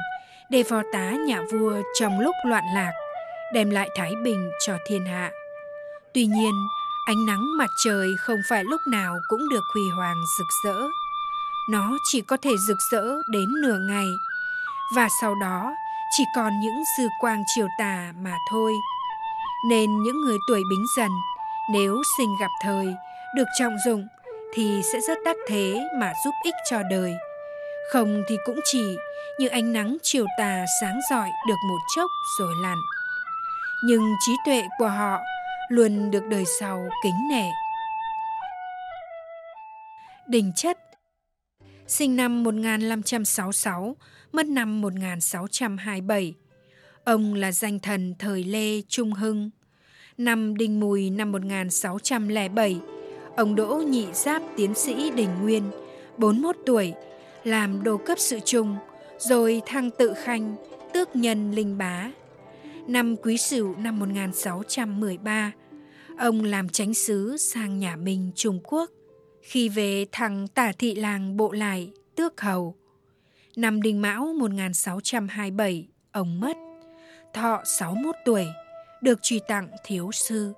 để 0.51 0.63
phò 0.63 0.83
tá 0.93 1.11
nhà 1.11 1.43
vua 1.53 1.83
trong 2.01 2.21
lúc 2.21 2.35
loạn 2.45 2.65
lạc, 2.75 2.93
đem 3.55 3.71
lại 3.71 3.89
thái 3.97 4.13
bình 4.25 4.51
cho 4.67 4.77
thiên 4.89 5.07
hạ. 5.07 5.31
Tuy 6.17 6.27
nhiên, 6.27 6.69
ánh 7.05 7.27
nắng 7.27 7.57
mặt 7.59 7.71
trời 7.85 8.17
không 8.19 8.39
phải 8.49 8.65
lúc 8.65 8.81
nào 8.87 9.17
cũng 9.29 9.49
được 9.49 9.65
huy 9.75 9.89
hoàng 9.97 10.23
rực 10.39 10.47
rỡ. 10.65 10.83
Nó 11.71 11.99
chỉ 12.05 12.21
có 12.21 12.37
thể 12.37 12.51
rực 12.69 12.77
rỡ 12.93 13.05
đến 13.33 13.49
nửa 13.63 13.79
ngày, 13.89 14.07
và 14.95 15.09
sau 15.21 15.35
đó 15.35 15.75
chỉ 16.17 16.25
còn 16.37 16.61
những 16.61 16.83
dư 16.99 17.09
quang 17.21 17.43
chiều 17.55 17.67
tà 17.79 18.13
mà 18.23 18.37
thôi. 18.51 18.73
Nên 19.71 20.03
những 20.03 20.21
người 20.21 20.39
tuổi 20.49 20.63
bính 20.71 20.85
dần, 20.97 21.11
nếu 21.73 22.03
sinh 22.19 22.37
gặp 22.41 22.51
thời, 22.63 22.95
được 23.37 23.49
trọng 23.59 23.77
dụng, 23.87 24.07
thì 24.55 24.83
sẽ 24.93 25.01
rất 25.01 25.19
đắc 25.25 25.37
thế 25.49 25.89
mà 26.01 26.13
giúp 26.25 26.35
ích 26.45 26.55
cho 26.71 26.83
đời. 26.91 27.15
Không 27.93 28.23
thì 28.29 28.37
cũng 28.47 28.61
chỉ 28.65 28.97
như 29.39 29.49
ánh 29.49 29.73
nắng 29.73 29.97
chiều 30.03 30.27
tà 30.39 30.65
sáng 30.81 31.01
rọi 31.11 31.31
được 31.49 31.59
một 31.69 31.81
chốc 31.97 32.11
rồi 32.39 32.55
lặn. 32.63 32.79
Nhưng 33.85 34.15
trí 34.27 34.33
tuệ 34.47 34.63
của 34.79 34.89
họ 34.89 35.21
luôn 35.69 36.11
được 36.11 36.27
đời 36.31 36.45
sau 36.61 36.89
kính 37.05 37.29
nể. 37.31 37.45
Đình 40.29 40.53
Chất 40.57 40.79
Sinh 41.87 42.17
năm 42.17 42.43
1566, 42.43 43.97
mất 44.33 44.47
năm 44.47 44.81
1627. 44.81 46.35
Ông 47.05 47.35
là 47.35 47.53
danh 47.53 47.79
thần 47.79 48.15
thời 48.19 48.45
Lê 48.45 48.83
Trung 48.89 49.13
Hưng. 49.13 49.51
Năm 50.19 50.57
Đinh 50.57 50.81
Mùi 50.81 51.11
năm 51.11 51.33
1607, 51.33 52.81
ông 53.37 53.55
Đỗ 53.55 53.77
Nhị 53.77 54.07
Giáp 54.13 54.43
tiến 54.57 54.75
sĩ 54.75 55.11
Đình 55.11 55.31
Nguyên, 55.43 55.63
41 56.17 56.57
tuổi, 56.67 56.93
làm 57.45 57.83
đô 57.83 57.97
cấp 57.97 58.19
sự 58.19 58.39
trung, 58.45 58.77
rồi 59.19 59.63
thăng 59.67 59.91
tự 59.91 60.15
khanh, 60.15 60.57
tước 60.95 61.17
nhân 61.17 61.53
linh 61.53 61.79
bá. 61.79 62.11
Năm 62.89 63.17
Quý 63.17 63.37
Sửu 63.37 63.77
năm 63.77 63.99
1613, 63.99 65.53
ông 66.19 66.45
làm 66.45 66.69
chánh 66.69 66.95
sứ 66.95 67.37
sang 67.37 67.79
nhà 67.79 67.97
Minh 67.97 68.31
Trung 68.35 68.61
Quốc. 68.65 68.91
Khi 69.43 69.69
về 69.69 70.07
thằng 70.13 70.49
tả 70.49 70.73
thị 70.79 70.95
làng 70.95 71.37
bộ 71.37 71.53
lại, 71.53 71.93
tước 72.17 72.41
hầu. 72.41 72.75
Năm 73.57 73.83
Đinh 73.83 74.03
Mão 74.03 74.35
1627, 74.39 75.89
ông 76.13 76.41
mất. 76.41 76.57
Thọ 77.35 77.63
61 77.65 78.15
tuổi, 78.25 78.47
được 79.03 79.23
truy 79.23 79.41
tặng 79.49 79.69
thiếu 79.85 80.13
sư. 80.13 80.53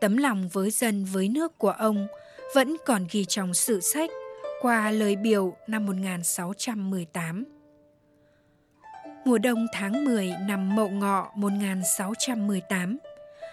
Tấm 0.00 0.16
lòng 0.16 0.48
với 0.48 0.70
dân 0.70 1.04
với 1.04 1.28
nước 1.28 1.58
của 1.58 1.70
ông 1.70 2.06
vẫn 2.54 2.76
còn 2.86 3.06
ghi 3.10 3.24
trong 3.24 3.54
sử 3.54 3.80
sách 3.80 4.10
qua 4.60 4.90
lời 4.90 5.16
biểu 5.16 5.56
năm 5.66 5.86
1618. 5.86 7.53
Mùa 9.24 9.38
đông 9.38 9.66
tháng 9.72 10.04
10 10.04 10.32
năm 10.48 10.76
Mậu 10.76 10.88
Ngọ 10.88 11.30
1618, 11.34 12.98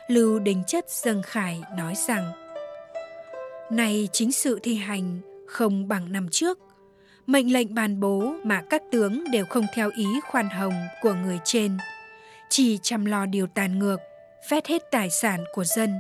Lưu 0.08 0.40
Đình 0.40 0.64
Chất 0.68 0.90
Dân 0.90 1.22
Khải 1.22 1.62
nói 1.78 1.94
rằng 2.08 2.32
Này 3.70 4.10
chính 4.12 4.32
sự 4.32 4.60
thi 4.64 4.76
hành 4.76 5.20
không 5.48 5.88
bằng 5.88 6.12
năm 6.12 6.30
trước, 6.32 6.60
mệnh 7.28 7.54
lệnh 7.54 7.76
bàn 7.76 8.00
bố 8.00 8.34
mà 8.44 8.62
các 8.70 8.82
tướng 8.92 9.24
đều 9.32 9.46
không 9.46 9.66
theo 9.76 9.92
ý 9.96 10.06
khoan 10.30 10.50
hồng 10.50 10.74
của 11.02 11.14
người 11.14 11.40
trên, 11.44 11.78
chỉ 12.50 12.78
chăm 12.82 13.06
lo 13.06 13.26
điều 13.26 13.48
tàn 13.48 13.80
ngược, 13.80 13.98
phét 14.50 14.68
hết 14.68 14.82
tài 14.92 15.10
sản 15.10 15.44
của 15.54 15.64
dân. 15.64 16.00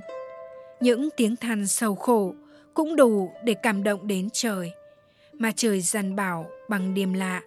Những 0.80 1.10
tiếng 1.18 1.36
than 1.36 1.68
sầu 1.68 1.96
khổ 1.96 2.34
cũng 2.74 2.96
đủ 2.96 3.32
để 3.44 3.54
cảm 3.54 3.84
động 3.84 4.08
đến 4.08 4.30
trời, 4.34 4.72
mà 5.34 5.52
trời 5.56 5.82
dằn 5.82 6.16
bảo 6.16 6.46
bằng 6.70 6.94
điềm 6.94 7.14
lạ. 7.14 7.42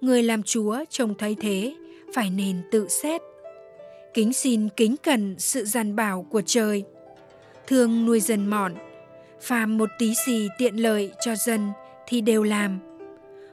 Người 0.00 0.22
làm 0.22 0.42
chúa 0.42 0.78
trông 0.90 1.14
thấy 1.14 1.36
thế, 1.40 1.74
phải 2.14 2.30
nên 2.30 2.62
tự 2.70 2.88
xét. 2.88 3.20
Kính 4.14 4.32
xin 4.32 4.68
kính 4.68 4.96
cần 5.02 5.34
sự 5.38 5.64
dằn 5.64 5.96
bảo 5.96 6.26
của 6.30 6.42
trời. 6.46 6.84
Thương 7.66 8.06
nuôi 8.06 8.20
dân 8.20 8.46
mọn, 8.46 8.74
phàm 9.40 9.78
một 9.78 9.88
tí 9.98 10.14
gì 10.26 10.48
tiện 10.58 10.76
lợi 10.76 11.10
cho 11.24 11.34
dân 11.34 11.70
thì 12.06 12.20
đều 12.20 12.42
làm. 12.42 12.78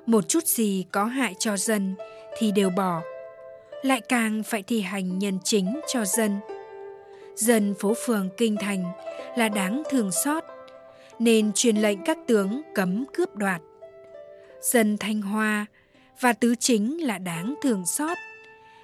Một 0.05 0.27
chút 0.27 0.47
gì 0.47 0.85
có 0.91 1.05
hại 1.05 1.35
cho 1.39 1.57
dân 1.57 1.95
thì 2.37 2.51
đều 2.51 2.69
bỏ. 2.69 3.01
Lại 3.83 4.01
càng 4.01 4.43
phải 4.43 4.63
thi 4.63 4.81
hành 4.81 5.19
nhân 5.19 5.39
chính 5.43 5.79
cho 5.87 6.05
dân. 6.05 6.39
Dân 7.35 7.73
phố 7.79 7.93
phường 8.05 8.29
kinh 8.37 8.55
thành 8.59 8.83
là 9.37 9.49
đáng 9.49 9.83
thường 9.89 10.11
xót, 10.11 10.43
nên 11.19 11.51
truyền 11.53 11.77
lệnh 11.77 12.03
các 12.05 12.17
tướng 12.27 12.61
cấm 12.75 13.05
cướp 13.13 13.35
đoạt. 13.35 13.61
Dân 14.61 14.97
Thanh 14.97 15.21
Hoa 15.21 15.65
và 16.23 16.33
tứ 16.33 16.55
chính 16.59 17.05
là 17.05 17.17
đáng 17.17 17.53
thường 17.61 17.85
xót, 17.85 18.17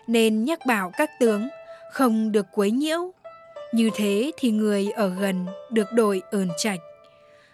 nên 0.08 0.43
nhắc 0.43 0.60
bảo 0.65 0.91
các 0.98 1.10
tướng 1.19 1.48
không 1.91 2.31
được 2.31 2.46
quấy 2.53 2.72
nhiễu. 2.72 3.12
Như 3.74 3.89
thế 3.96 4.31
thì 4.38 4.51
người 4.51 4.91
ở 4.91 5.10
gần 5.10 5.46
được 5.72 5.91
đổi 5.91 6.22
ơn 6.31 6.50
trạch, 6.58 6.79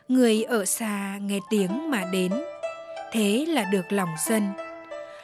người 0.07 0.43
ở 0.43 0.65
xa 0.65 1.17
nghe 1.21 1.39
tiếng 1.49 1.91
mà 1.91 2.05
đến, 2.11 2.31
thế 3.11 3.45
là 3.47 3.65
được 3.71 3.91
lòng 3.91 4.09
dân. 4.27 4.43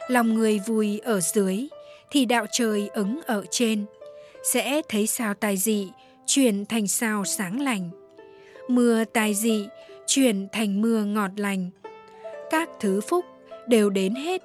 Lòng 0.08 0.34
người 0.34 0.58
vui 0.66 1.00
ở 1.04 1.20
dưới 1.20 1.68
thì 2.10 2.24
đạo 2.24 2.46
trời 2.52 2.90
ứng 2.92 3.20
ở 3.26 3.44
trên, 3.50 3.86
sẽ 4.52 4.82
thấy 4.88 5.06
sao 5.06 5.34
tài 5.34 5.56
dị 5.56 5.90
chuyển 6.26 6.66
thành 6.66 6.88
sao 6.88 7.24
sáng 7.24 7.60
lành. 7.60 7.90
Mưa 8.68 9.04
tài 9.04 9.34
dị 9.34 9.68
chuyển 10.06 10.48
thành 10.52 10.82
mưa 10.82 11.04
ngọt 11.04 11.30
lành. 11.36 11.70
Các 12.50 12.68
thứ 12.80 13.00
phúc 13.00 13.24
đều 13.66 13.90
đến 13.90 14.14
hết, 14.14 14.42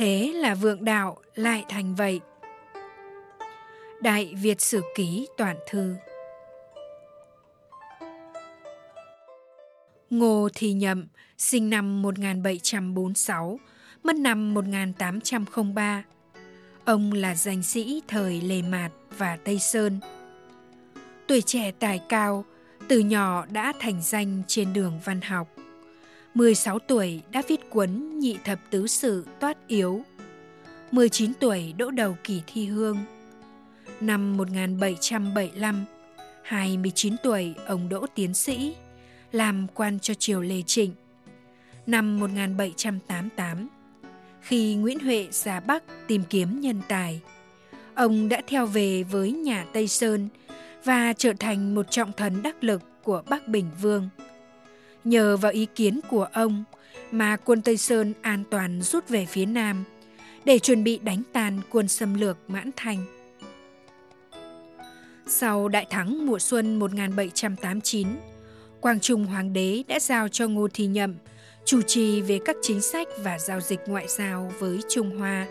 thế 0.00 0.32
là 0.34 0.54
vượng 0.54 0.84
đạo 0.84 1.16
lại 1.34 1.64
thành 1.68 1.94
vậy. 1.94 2.20
Đại 4.02 4.34
Việt 4.42 4.60
Sử 4.60 4.80
Ký 4.94 5.28
Toàn 5.36 5.56
Thư 5.70 5.94
Ngô 10.10 10.48
Thị 10.54 10.72
Nhậm, 10.72 11.06
sinh 11.38 11.70
năm 11.70 12.02
1746, 12.02 13.60
mất 14.02 14.16
năm 14.16 14.54
1803. 14.54 16.04
Ông 16.84 17.12
là 17.12 17.34
danh 17.34 17.62
sĩ 17.62 18.02
thời 18.08 18.40
Lê 18.40 18.62
Mạt 18.62 18.92
và 19.18 19.38
Tây 19.44 19.58
Sơn. 19.58 20.00
Tuổi 21.26 21.42
trẻ 21.42 21.72
tài 21.78 22.00
cao, 22.08 22.44
từ 22.88 22.98
nhỏ 22.98 23.46
đã 23.46 23.72
thành 23.80 24.02
danh 24.02 24.42
trên 24.46 24.72
đường 24.72 25.00
văn 25.04 25.20
học. 25.20 25.48
16 26.34 26.78
tuổi 26.78 27.22
đã 27.32 27.42
viết 27.48 27.70
cuốn 27.70 28.18
Nhị 28.18 28.38
thập 28.44 28.58
tứ 28.70 28.86
sự 28.86 29.26
toát 29.40 29.56
yếu. 29.66 30.02
19 30.92 31.32
tuổi 31.40 31.74
đỗ 31.78 31.90
đầu 31.90 32.16
kỳ 32.24 32.42
thi 32.46 32.66
hương 32.66 32.98
Năm 34.00 34.36
1775, 34.36 35.84
29 36.42 37.16
tuổi 37.22 37.54
ông 37.66 37.88
đỗ 37.88 38.06
tiến 38.14 38.34
sĩ, 38.34 38.74
làm 39.32 39.66
quan 39.74 39.98
cho 40.00 40.14
triều 40.14 40.40
Lê 40.40 40.62
Trịnh. 40.62 40.92
Năm 41.86 42.20
1788, 42.20 43.68
khi 44.40 44.74
Nguyễn 44.74 44.98
Huệ 44.98 45.28
ra 45.30 45.60
Bắc 45.60 45.82
tìm 46.06 46.22
kiếm 46.30 46.60
nhân 46.60 46.80
tài, 46.88 47.20
ông 47.94 48.28
đã 48.28 48.40
theo 48.46 48.66
về 48.66 49.02
với 49.02 49.32
nhà 49.32 49.66
Tây 49.72 49.88
Sơn 49.88 50.28
và 50.84 51.12
trở 51.12 51.32
thành 51.40 51.74
một 51.74 51.90
trọng 51.90 52.12
thần 52.12 52.42
đắc 52.42 52.64
lực 52.64 52.82
của 53.02 53.22
Bắc 53.28 53.48
Bình 53.48 53.70
Vương. 53.80 54.08
Nhờ 55.04 55.36
vào 55.36 55.52
ý 55.52 55.66
kiến 55.74 56.00
của 56.10 56.28
ông 56.32 56.64
mà 57.10 57.36
quân 57.36 57.62
Tây 57.62 57.76
Sơn 57.76 58.12
an 58.22 58.44
toàn 58.50 58.82
rút 58.82 59.08
về 59.08 59.26
phía 59.26 59.46
Nam 59.46 59.84
để 60.44 60.58
chuẩn 60.58 60.84
bị 60.84 60.98
đánh 60.98 61.22
tan 61.32 61.60
quân 61.70 61.88
xâm 61.88 62.20
lược 62.20 62.36
Mãn 62.48 62.70
Thanh. 62.76 63.04
Sau 65.26 65.68
đại 65.68 65.86
thắng 65.90 66.26
mùa 66.26 66.38
xuân 66.38 66.78
1789, 66.78 68.08
Quang 68.80 69.00
Trung 69.00 69.26
Hoàng 69.26 69.52
đế 69.52 69.82
đã 69.88 70.00
giao 70.00 70.28
cho 70.28 70.48
Ngô 70.48 70.68
Thị 70.74 70.86
Nhậm 70.86 71.14
chủ 71.64 71.82
trì 71.82 72.20
về 72.20 72.38
các 72.44 72.56
chính 72.62 72.80
sách 72.80 73.08
và 73.22 73.38
giao 73.38 73.60
dịch 73.60 73.80
ngoại 73.86 74.06
giao 74.08 74.52
với 74.58 74.80
Trung 74.88 75.18
Hoa. 75.18 75.46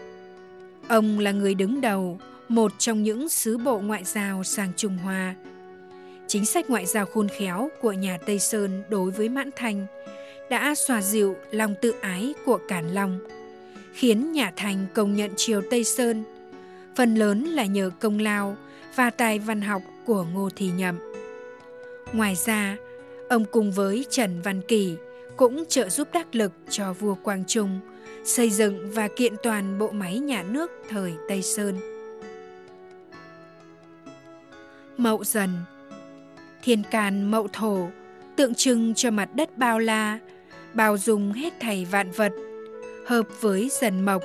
Ông 0.88 1.20
là 1.20 1.32
người 1.32 1.56
đứng 1.56 1.82
đầu, 1.82 2.20
một 2.50 2.72
trong 2.77 3.03
những 3.03 3.29
sứ 3.29 3.58
bộ 3.58 3.79
ngoại 3.79 4.03
giao 4.03 4.44
sang 4.44 4.72
Trung 4.75 4.98
Hoa. 4.98 5.36
Chính 6.29 6.45
sách 6.45 6.69
ngoại 6.69 6.86
giao 6.86 7.05
khôn 7.05 7.27
khéo 7.27 7.69
của 7.81 7.91
nhà 7.91 8.17
Tây 8.25 8.39
Sơn 8.39 8.83
đối 8.89 9.12
với 9.12 9.29
Mãn 9.29 9.50
Thanh 9.55 9.86
đã 10.50 10.75
xòa 10.75 11.01
dịu 11.01 11.36
lòng 11.51 11.75
tự 11.81 11.93
ái 12.01 12.33
của 12.45 12.59
Cản 12.67 12.93
Long, 12.93 13.19
khiến 13.93 14.31
nhà 14.31 14.53
Thành 14.55 14.86
công 14.93 15.15
nhận 15.15 15.31
triều 15.36 15.62
Tây 15.71 15.83
Sơn, 15.83 16.24
phần 16.95 17.15
lớn 17.15 17.43
là 17.43 17.65
nhờ 17.65 17.91
công 18.00 18.19
lao 18.19 18.57
và 18.95 19.09
tài 19.09 19.39
văn 19.39 19.62
học 19.62 19.81
của 20.05 20.25
Ngô 20.33 20.50
Thị 20.55 20.71
Nhậm. 20.77 21.00
Ngoài 22.13 22.36
ra, 22.36 22.77
ông 23.29 23.45
cùng 23.45 23.71
với 23.71 24.05
Trần 24.09 24.41
Văn 24.41 24.62
Kỳ 24.67 24.95
cũng 25.38 25.63
trợ 25.69 25.89
giúp 25.89 26.07
đắc 26.13 26.36
lực 26.36 26.51
cho 26.69 26.93
vua 26.93 27.15
Quang 27.15 27.43
Trung 27.48 27.79
xây 28.24 28.50
dựng 28.50 28.91
và 28.91 29.07
kiện 29.07 29.33
toàn 29.43 29.79
bộ 29.79 29.91
máy 29.91 30.19
nhà 30.19 30.43
nước 30.43 30.71
thời 30.89 31.13
Tây 31.27 31.41
Sơn. 31.41 31.77
Mậu 34.98 35.24
Dần, 35.24 35.50
Thiên 36.63 36.84
can 36.92 37.32
mậu 37.32 37.48
thổ 37.54 37.89
tượng 38.36 38.56
trưng 38.56 38.94
cho 38.94 39.12
mặt 39.12 39.30
đất 39.36 39.58
bao 39.58 39.80
la, 39.80 40.20
bao 40.74 40.98
dung 40.98 41.32
hết 41.32 41.54
thảy 41.60 41.86
vạn 41.92 42.12
vật, 42.12 42.32
hợp 43.06 43.28
với 43.42 43.70
dần 43.82 44.06
mộc 44.06 44.24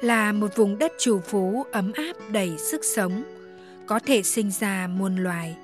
là 0.00 0.32
một 0.32 0.56
vùng 0.56 0.78
đất 0.78 0.92
chủ 0.98 1.20
phú 1.20 1.64
ấm 1.72 1.92
áp 1.92 2.12
đầy 2.32 2.58
sức 2.58 2.84
sống, 2.84 3.22
có 3.86 3.98
thể 3.98 4.22
sinh 4.22 4.50
ra 4.50 4.86
muôn 4.86 5.16
loài. 5.16 5.56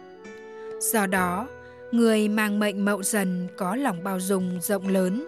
Do 0.81 1.07
đó, 1.07 1.49
người 1.93 2.29
mang 2.29 2.59
mệnh 2.59 2.85
mậu 2.85 3.03
dần 3.03 3.49
có 3.57 3.77
lòng 3.77 4.05
bao 4.05 4.21
dung 4.21 4.61
rộng 4.61 4.89
lớn, 4.89 5.27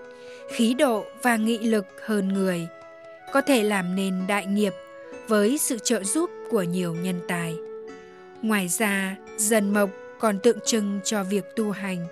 khí 0.52 0.75
độ 0.75 1.04
và 1.23 1.37
nghị 1.37 1.59
lực 1.59 1.87
hơn 2.07 2.28
người, 2.28 2.68
có 3.33 3.40
thể 3.40 3.62
làm 3.62 3.97
nên 3.97 4.14
đại 4.28 4.47
nghiệp 4.47 4.73
với 5.28 5.59
sự 5.59 5.78
trợ 5.78 6.04
giúp 6.04 6.30
của 6.50 6.62
nhiều 6.62 6.95
nhân 6.95 7.21
tài. 7.28 7.57
Ngoài 8.42 8.68
ra, 8.68 9.16
dần 9.37 9.75
mộc 9.75 9.90
còn 10.20 10.38
tượng 10.38 10.58
trưng 10.64 11.00
cho 11.04 11.25
việc 11.25 11.44
tu 11.56 11.70
hành. 11.70 12.06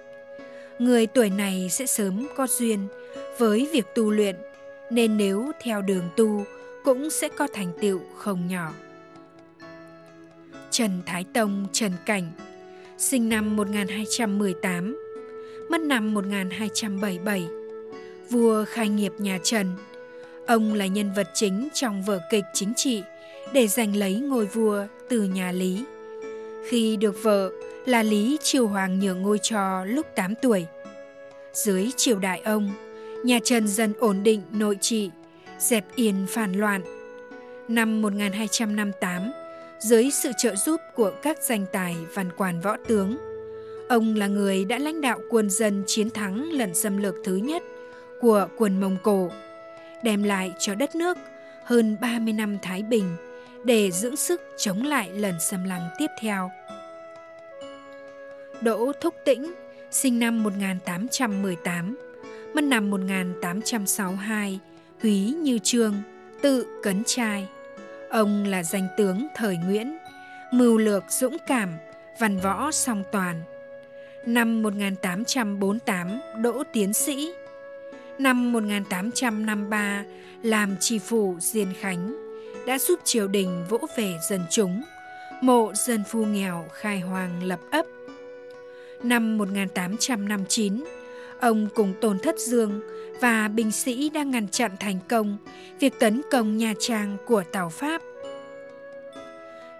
Người 0.78 1.06
tuổi 1.06 1.30
này 1.30 1.68
sẽ 1.70 1.86
sớm 1.86 2.26
có 2.36 2.46
duyên 2.46 2.88
với 3.38 3.68
việc 3.72 3.86
tu 3.94 4.10
luyện, 4.10 4.36
nên 4.90 5.16
nếu 5.16 5.52
theo 5.60 5.82
đường 5.82 6.08
tu 6.16 6.44
cũng 6.84 7.10
sẽ 7.10 7.28
có 7.28 7.48
thành 7.52 7.72
tựu 7.80 8.00
không 8.16 8.48
nhỏ. 8.48 8.72
Trần 10.70 11.02
Thái 11.06 11.24
Tông 11.32 11.66
Trần 11.72 11.92
Cảnh 12.06 12.32
sinh 12.98 13.28
năm 13.28 13.56
1218, 13.56 14.98
mất 15.70 15.80
năm 15.80 16.14
1277. 16.14 17.46
Vua 18.30 18.64
khai 18.64 18.88
nghiệp 18.88 19.12
nhà 19.18 19.38
Trần. 19.42 19.66
Ông 20.46 20.74
là 20.74 20.86
nhân 20.86 21.10
vật 21.16 21.28
chính 21.34 21.68
trong 21.74 22.02
vở 22.02 22.20
kịch 22.30 22.44
chính 22.52 22.72
trị 22.76 23.02
để 23.52 23.66
giành 23.66 23.96
lấy 23.96 24.14
ngôi 24.14 24.46
vua 24.46 24.86
từ 25.08 25.22
nhà 25.22 25.52
Lý. 25.52 25.84
Khi 26.68 26.96
được 26.96 27.22
vợ 27.22 27.50
là 27.86 28.02
Lý 28.02 28.38
Triều 28.42 28.66
Hoàng 28.66 28.98
nhường 28.98 29.22
ngôi 29.22 29.38
cho 29.42 29.84
lúc 29.84 30.06
8 30.14 30.34
tuổi. 30.34 30.66
Dưới 31.52 31.90
triều 31.96 32.18
đại 32.18 32.40
ông, 32.44 32.70
nhà 33.24 33.38
Trần 33.44 33.68
dần 33.68 33.92
ổn 34.00 34.22
định 34.22 34.42
nội 34.52 34.78
trị, 34.80 35.10
dẹp 35.58 35.84
yên 35.94 36.26
phản 36.28 36.52
loạn. 36.52 36.82
Năm 37.68 38.02
1258, 38.02 39.32
dưới 39.78 40.10
sự 40.10 40.30
trợ 40.38 40.56
giúp 40.56 40.80
của 40.94 41.12
các 41.22 41.38
danh 41.42 41.66
tài 41.72 41.96
văn 42.14 42.30
quan 42.36 42.60
võ 42.60 42.76
tướng, 42.88 43.16
ông 43.88 44.14
là 44.14 44.26
người 44.26 44.64
đã 44.64 44.78
lãnh 44.78 45.00
đạo 45.00 45.18
quân 45.30 45.50
dân 45.50 45.84
chiến 45.86 46.10
thắng 46.10 46.52
lần 46.52 46.74
xâm 46.74 46.96
lược 46.96 47.14
thứ 47.24 47.36
nhất 47.36 47.62
của 48.20 48.48
quân 48.56 48.80
Mông 48.80 48.96
Cổ, 49.02 49.30
đem 50.02 50.22
lại 50.22 50.52
cho 50.58 50.74
đất 50.74 50.94
nước 50.94 51.18
hơn 51.64 51.96
30 52.00 52.32
năm 52.32 52.58
thái 52.62 52.82
bình 52.82 53.16
để 53.64 53.90
dưỡng 53.90 54.16
sức 54.16 54.40
chống 54.56 54.82
lại 54.82 55.10
lần 55.10 55.34
xâm 55.40 55.64
lăng 55.64 55.88
tiếp 55.98 56.10
theo. 56.20 56.50
Đỗ 58.60 58.92
Thúc 59.00 59.14
Tĩnh, 59.24 59.54
sinh 59.90 60.18
năm 60.18 60.42
1818, 60.42 61.96
mất 62.54 62.64
năm 62.64 62.90
1862, 62.90 64.60
Húy 65.02 65.20
Như 65.20 65.58
Trương, 65.58 65.94
tự 66.42 66.66
Cấn 66.82 67.02
Trai. 67.06 67.48
Ông 68.10 68.44
là 68.44 68.62
danh 68.62 68.88
tướng 68.96 69.26
thời 69.34 69.56
Nguyễn, 69.56 69.98
mưu 70.52 70.78
lược 70.78 71.04
dũng 71.08 71.36
cảm, 71.46 71.68
văn 72.20 72.38
võ 72.38 72.70
song 72.70 73.04
toàn. 73.12 73.42
Năm 74.26 74.62
1848 74.62 76.20
đỗ 76.42 76.62
tiến 76.72 76.92
sĩ. 76.92 77.32
Năm 78.18 78.52
1853 78.52 80.04
làm 80.42 80.76
tri 80.80 80.98
phủ 80.98 81.36
Diên 81.40 81.68
Khánh, 81.80 82.16
đã 82.66 82.78
giúp 82.78 83.00
triều 83.04 83.28
đình 83.28 83.64
vỗ 83.68 83.78
về 83.96 84.14
dân 84.28 84.40
chúng, 84.50 84.82
mộ 85.40 85.72
dân 85.74 86.04
phu 86.08 86.24
nghèo 86.24 86.66
khai 86.72 87.00
hoàng 87.00 87.42
lập 87.42 87.60
ấp. 87.70 87.86
Năm 89.02 89.38
1859, 89.38 90.84
ông 91.40 91.68
cùng 91.74 91.94
Tôn 92.00 92.18
Thất 92.18 92.38
Dương 92.38 92.80
và 93.20 93.48
binh 93.48 93.72
sĩ 93.72 94.10
đang 94.10 94.30
ngăn 94.30 94.48
chặn 94.48 94.76
thành 94.80 94.98
công 95.08 95.38
việc 95.80 95.98
tấn 95.98 96.22
công 96.30 96.56
Nha 96.56 96.74
Trang 96.78 97.16
của 97.26 97.42
Tàu 97.52 97.68
Pháp. 97.68 98.02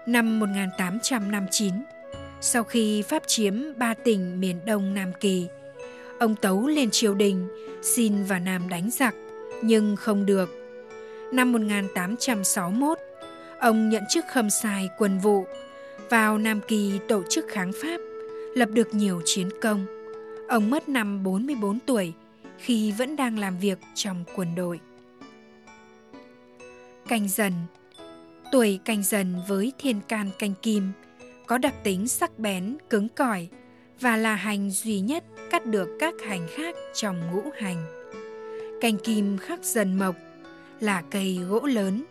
Năm 0.05 0.39
1859, 0.39 1.73
sau 2.41 2.63
khi 2.63 3.01
Pháp 3.01 3.23
chiếm 3.27 3.53
ba 3.77 3.93
tỉnh 3.93 4.39
miền 4.39 4.59
Đông 4.65 4.93
Nam 4.93 5.11
Kỳ, 5.19 5.47
ông 6.19 6.35
tấu 6.35 6.67
lên 6.67 6.89
triều 6.91 7.13
đình 7.13 7.47
xin 7.81 8.23
vào 8.23 8.39
Nam 8.39 8.69
đánh 8.69 8.89
giặc, 8.91 9.15
nhưng 9.61 9.95
không 9.95 10.25
được. 10.25 10.49
Năm 11.31 11.51
1861, 11.51 12.99
ông 13.59 13.89
nhận 13.89 14.03
chức 14.09 14.25
khâm 14.33 14.49
sai 14.49 14.89
quân 14.97 15.19
vụ, 15.19 15.45
vào 16.09 16.37
Nam 16.37 16.61
Kỳ 16.67 16.99
tổ 17.07 17.23
chức 17.29 17.45
kháng 17.49 17.71
Pháp, 17.81 17.97
lập 18.57 18.69
được 18.73 18.93
nhiều 18.93 19.21
chiến 19.25 19.49
công. 19.61 19.85
Ông 20.49 20.69
mất 20.69 20.89
năm 20.89 21.23
44 21.23 21.79
tuổi 21.79 22.13
khi 22.57 22.91
vẫn 22.91 23.15
đang 23.15 23.39
làm 23.39 23.59
việc 23.59 23.79
trong 23.95 24.23
quân 24.35 24.55
đội. 24.55 24.79
Canh 27.07 27.29
dần 27.29 27.53
Tuổi 28.51 28.79
canh 28.85 29.03
dần 29.03 29.35
với 29.47 29.73
thiên 29.77 30.01
can 30.07 30.29
canh 30.39 30.53
kim 30.61 30.91
có 31.47 31.57
đặc 31.57 31.73
tính 31.83 32.07
sắc 32.07 32.39
bén, 32.39 32.77
cứng 32.89 33.09
cỏi 33.09 33.47
và 33.99 34.17
là 34.17 34.35
hành 34.35 34.71
duy 34.71 34.99
nhất 34.99 35.23
cắt 35.51 35.65
được 35.65 35.89
các 35.99 36.13
hành 36.25 36.47
khác 36.55 36.75
trong 36.93 37.31
ngũ 37.31 37.41
hành. 37.57 37.85
Canh 38.81 38.97
kim 38.97 39.37
khắc 39.37 39.63
dần 39.63 39.99
mộc 39.99 40.15
là 40.79 41.03
cây 41.11 41.39
gỗ 41.49 41.59
lớn, 41.59 42.03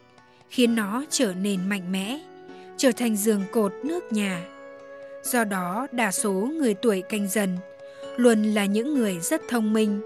khiến 0.49 0.75
nó 0.75 1.05
trở 1.11 1.35
nên 1.35 1.69
mạnh 1.69 1.93
mẽ, 1.93 2.21
trở 2.77 2.93
thành 2.93 3.17
giường 3.17 3.43
cột 3.53 3.73
nước 3.85 4.13
nhà. 4.13 4.56
Do 5.27 5.45
đó, 5.45 5.87
đa 5.93 6.11
số 6.11 6.31
người 6.33 6.75
tuổi 6.75 7.03
canh 7.09 7.29
dần 7.29 7.57
luôn 8.17 8.43
là 8.43 8.65
những 8.65 8.95
người 8.95 9.19
rất 9.21 9.43
thông 9.49 9.73
minh, 9.73 10.01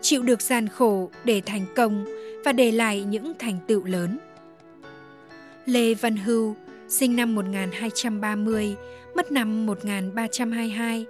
chịu 0.00 0.22
được 0.22 0.42
gian 0.42 0.68
khổ 0.68 1.10
để 1.24 1.42
thành 1.46 1.66
công 1.76 2.04
và 2.44 2.52
để 2.52 2.72
lại 2.72 3.02
những 3.02 3.32
thành 3.38 3.58
tựu 3.66 3.84
lớn. 3.84 4.18
Lê 5.66 5.94
Văn 5.94 6.16
Hưu, 6.16 6.56
sinh 6.88 7.16
năm 7.16 7.34
1230, 7.34 8.76
mất 9.14 9.32
năm 9.32 9.66
1322, 9.66 11.06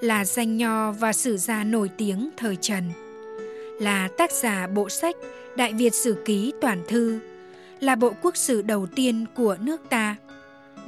là 0.00 0.24
danh 0.24 0.56
nho 0.56 0.92
và 0.92 1.12
sử 1.12 1.36
gia 1.36 1.64
nổi 1.64 1.90
tiếng 1.96 2.30
thời 2.36 2.56
Trần. 2.56 2.84
Là 3.80 4.08
tác 4.18 4.32
giả 4.32 4.66
bộ 4.66 4.88
sách 4.88 5.16
Đại 5.56 5.72
Việt 5.72 5.94
Sử 5.94 6.16
Ký 6.24 6.52
Toàn 6.60 6.82
Thư, 6.88 7.18
là 7.80 7.94
bộ 7.94 8.12
quốc 8.22 8.36
sử 8.36 8.62
đầu 8.62 8.86
tiên 8.86 9.24
của 9.34 9.56
nước 9.60 9.80
ta. 9.90 10.16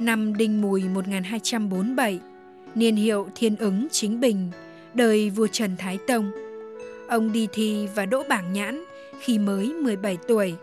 Năm 0.01 0.37
Đinh 0.37 0.61
Mùi 0.61 0.83
1247, 0.83 2.19
niên 2.75 2.95
hiệu 2.95 3.27
Thiên 3.35 3.55
ứng 3.55 3.87
Chính 3.91 4.19
Bình, 4.19 4.51
đời 4.93 5.29
vua 5.29 5.47
Trần 5.47 5.75
Thái 5.77 5.97
Tông. 6.07 6.31
Ông 7.07 7.31
đi 7.31 7.47
thi 7.51 7.87
và 7.95 8.05
đỗ 8.05 8.23
bảng 8.29 8.53
nhãn 8.53 8.83
khi 9.19 9.39
mới 9.39 9.73
17 9.73 10.17
tuổi. 10.27 10.53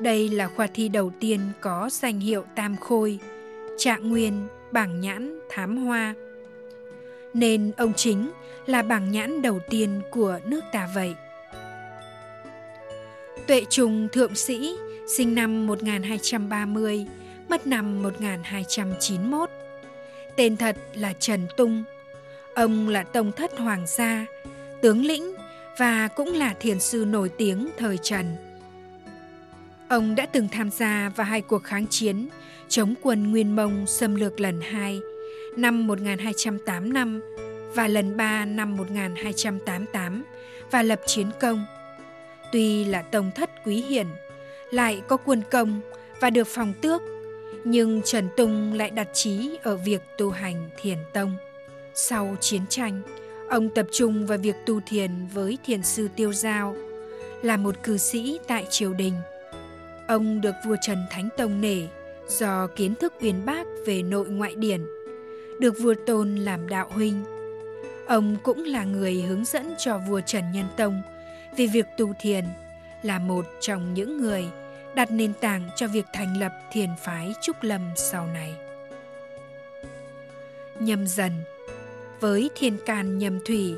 Đây 0.00 0.28
là 0.28 0.48
khoa 0.48 0.66
thi 0.66 0.88
đầu 0.88 1.12
tiên 1.20 1.40
có 1.60 1.88
danh 1.92 2.20
hiệu 2.20 2.44
Tam 2.54 2.76
Khôi, 2.76 3.18
Trạng 3.78 4.08
Nguyên, 4.08 4.46
bảng 4.72 5.00
nhãn, 5.00 5.38
thám 5.48 5.76
hoa. 5.76 6.14
Nên 7.34 7.72
ông 7.76 7.92
chính 7.96 8.30
là 8.66 8.82
bảng 8.82 9.12
nhãn 9.12 9.42
đầu 9.42 9.58
tiên 9.70 10.00
của 10.10 10.38
nước 10.46 10.60
ta 10.72 10.88
vậy. 10.94 11.14
Tuệ 13.46 13.64
Trùng 13.70 14.08
Thượng 14.12 14.34
Sĩ, 14.34 14.76
sinh 15.16 15.34
năm 15.34 15.66
1230, 15.66 17.06
mất 17.48 17.66
năm 17.66 18.02
1291. 18.02 19.50
Tên 20.36 20.56
thật 20.56 20.76
là 20.94 21.12
Trần 21.12 21.46
Tung. 21.56 21.84
Ông 22.54 22.88
là 22.88 23.02
tông 23.02 23.32
thất 23.32 23.58
hoàng 23.58 23.84
gia, 23.86 24.26
tướng 24.82 25.04
lĩnh 25.04 25.34
và 25.78 26.08
cũng 26.08 26.32
là 26.32 26.54
thiền 26.60 26.80
sư 26.80 27.04
nổi 27.08 27.28
tiếng 27.28 27.68
thời 27.76 27.98
Trần. 28.02 28.36
Ông 29.88 30.14
đã 30.14 30.26
từng 30.26 30.48
tham 30.48 30.70
gia 30.70 31.12
vào 31.16 31.26
hai 31.26 31.40
cuộc 31.40 31.64
kháng 31.64 31.86
chiến 31.86 32.28
chống 32.68 32.94
quân 33.02 33.30
Nguyên 33.30 33.56
Mông 33.56 33.86
xâm 33.86 34.14
lược 34.14 34.40
lần 34.40 34.60
hai 34.60 35.00
năm 35.56 35.86
1208 35.86 36.92
năm 36.92 37.20
và 37.74 37.88
lần 37.88 38.16
ba 38.16 38.44
năm 38.44 38.76
1288 38.76 40.24
và 40.70 40.82
lập 40.82 41.00
chiến 41.06 41.26
công. 41.40 41.66
Tuy 42.52 42.84
là 42.84 43.02
tông 43.02 43.30
thất 43.34 43.50
quý 43.64 43.82
hiển, 43.82 44.06
lại 44.70 45.02
có 45.08 45.16
quân 45.16 45.42
công 45.50 45.80
và 46.20 46.30
được 46.30 46.46
phòng 46.46 46.72
tước, 46.80 47.02
nhưng 47.64 48.02
Trần 48.04 48.28
Tung 48.36 48.72
lại 48.72 48.90
đặt 48.90 49.08
trí 49.12 49.58
ở 49.62 49.76
việc 49.76 50.02
tu 50.18 50.30
hành 50.30 50.70
thiền 50.82 50.98
tông. 51.12 51.36
Sau 51.94 52.36
chiến 52.40 52.62
tranh, 52.68 53.02
ông 53.48 53.68
tập 53.68 53.86
trung 53.92 54.26
vào 54.26 54.38
việc 54.38 54.56
tu 54.66 54.80
thiền 54.86 55.10
với 55.34 55.58
thiền 55.64 55.82
sư 55.82 56.08
Tiêu 56.16 56.32
Giao, 56.32 56.76
là 57.42 57.56
một 57.56 57.82
cư 57.82 57.96
sĩ 57.96 58.38
tại 58.46 58.66
triều 58.70 58.92
đình. 58.92 59.14
Ông 60.08 60.40
được 60.40 60.54
vua 60.66 60.76
Trần 60.82 60.98
Thánh 61.10 61.28
Tông 61.36 61.60
nể 61.60 61.82
do 62.28 62.66
kiến 62.66 62.94
thức 62.94 63.12
uyên 63.20 63.46
bác 63.46 63.66
về 63.86 64.02
nội 64.02 64.28
ngoại 64.28 64.54
điển, 64.54 64.86
được 65.60 65.74
vua 65.80 65.94
tôn 66.06 66.36
làm 66.36 66.68
đạo 66.68 66.88
huynh. 66.90 67.24
Ông 68.06 68.36
cũng 68.42 68.64
là 68.64 68.84
người 68.84 69.22
hướng 69.22 69.44
dẫn 69.44 69.74
cho 69.78 69.98
vua 70.08 70.20
Trần 70.20 70.44
Nhân 70.52 70.66
Tông 70.76 71.02
về 71.56 71.66
việc 71.66 71.86
tu 71.98 72.12
thiền, 72.20 72.44
là 73.02 73.18
một 73.18 73.46
trong 73.60 73.94
những 73.94 74.20
người 74.20 74.44
đặt 74.96 75.10
nền 75.10 75.32
tảng 75.34 75.68
cho 75.76 75.88
việc 75.88 76.06
thành 76.12 76.36
lập 76.36 76.52
thiền 76.70 76.90
phái 76.98 77.34
Trúc 77.42 77.62
Lâm 77.62 77.80
sau 77.96 78.26
này. 78.26 78.54
Nhâm 80.80 81.06
dần 81.06 81.32
với 82.20 82.50
thiên 82.54 82.76
can 82.86 83.18
nhâm 83.18 83.38
thủy, 83.44 83.74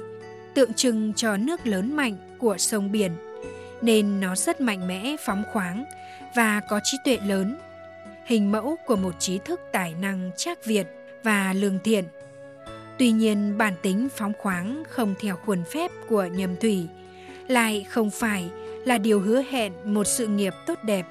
tượng 0.54 0.74
trưng 0.74 1.12
cho 1.14 1.37
nước 1.37 1.66
lớn 1.66 1.96
mạnh 1.96 2.16
của 2.38 2.59
sông 2.59 2.92
biển, 2.92 3.12
nên 3.83 4.20
nó 4.20 4.37
rất 4.37 4.61
mạnh 4.61 4.88
mẽ, 4.88 5.16
phóng 5.20 5.42
khoáng 5.52 5.85
và 6.35 6.61
có 6.61 6.81
trí 6.85 6.98
tuệ 7.04 7.18
lớn, 7.26 7.57
hình 8.26 8.52
mẫu 8.52 8.76
của 8.87 8.96
một 8.96 9.14
trí 9.18 9.38
thức 9.38 9.61
tài 9.72 9.94
năng 9.94 10.31
trác 10.37 10.64
Việt 10.64 10.87
và 11.22 11.52
lương 11.52 11.78
thiện. 11.85 12.04
Tuy 12.98 13.11
nhiên 13.11 13.59
bản 13.59 13.74
tính 13.83 14.09
phóng 14.16 14.33
khoáng 14.38 14.83
không 14.88 15.14
theo 15.20 15.37
khuôn 15.37 15.64
phép 15.64 15.90
của 16.09 16.24
nhâm 16.24 16.57
thủy 16.57 16.87
lại 17.48 17.87
không 17.88 18.11
phải 18.11 18.50
là 18.84 18.98
điều 18.98 19.20
hứa 19.20 19.42
hẹn 19.50 19.72
một 19.84 20.04
sự 20.04 20.26
nghiệp 20.26 20.54
tốt 20.66 20.78
đẹp, 20.82 21.06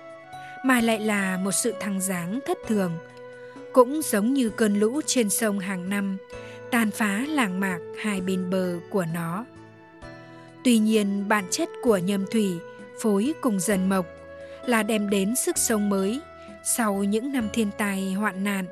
mà 0.65 0.81
lại 0.81 0.99
là 0.99 1.37
một 1.37 1.51
sự 1.51 1.73
thăng 1.79 2.01
giáng 2.01 2.39
thất 2.45 2.57
thường 2.67 2.91
cũng 3.73 4.01
giống 4.03 4.33
như 4.33 4.49
cơn 4.49 4.79
lũ 4.79 5.01
trên 5.05 5.29
sông 5.29 5.59
hàng 5.59 5.89
năm, 5.89 6.17
tàn 6.71 6.91
phá 6.91 7.25
làng 7.29 7.59
mạc 7.59 7.79
hai 7.97 8.21
bên 8.21 8.49
bờ 8.49 8.75
của 8.89 9.05
nó 9.13 9.45
tuy 10.67 10.77
nhiên, 10.77 11.27
bản 11.27 11.43
chất 11.51 11.69
của 11.81 11.97
nhâm 11.97 12.25
thủy, 12.25 12.51
phối 12.99 13.33
cùng 13.41 13.59
dần 13.59 13.89
mộc, 13.89 14.05
là 14.65 14.83
đem 14.83 15.09
đến 15.09 15.35
sức 15.35 15.57
sống 15.57 15.89
mới 15.89 16.21
sau 16.63 17.03
những 17.03 17.31
năm 17.31 17.49
thiên 17.53 17.69
tai 17.77 18.13
hoạn 18.13 18.43
nạn, 18.43 18.65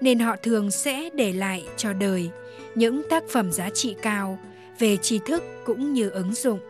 nên 0.00 0.18
họ 0.18 0.36
thường 0.42 0.70
sẽ 0.70 1.10
để 1.14 1.32
lại 1.32 1.64
cho 1.76 1.92
đời 1.92 2.30
những 2.74 3.02
tác 3.10 3.24
phẩm 3.28 3.52
giá 3.52 3.70
trị 3.70 3.96
cao 4.02 4.38
về 4.78 4.96
tri 4.96 5.18
thức 5.26 5.42
cũng 5.64 5.92
như 5.92 6.10
ứng 6.10 6.34
dụng. 6.34 6.60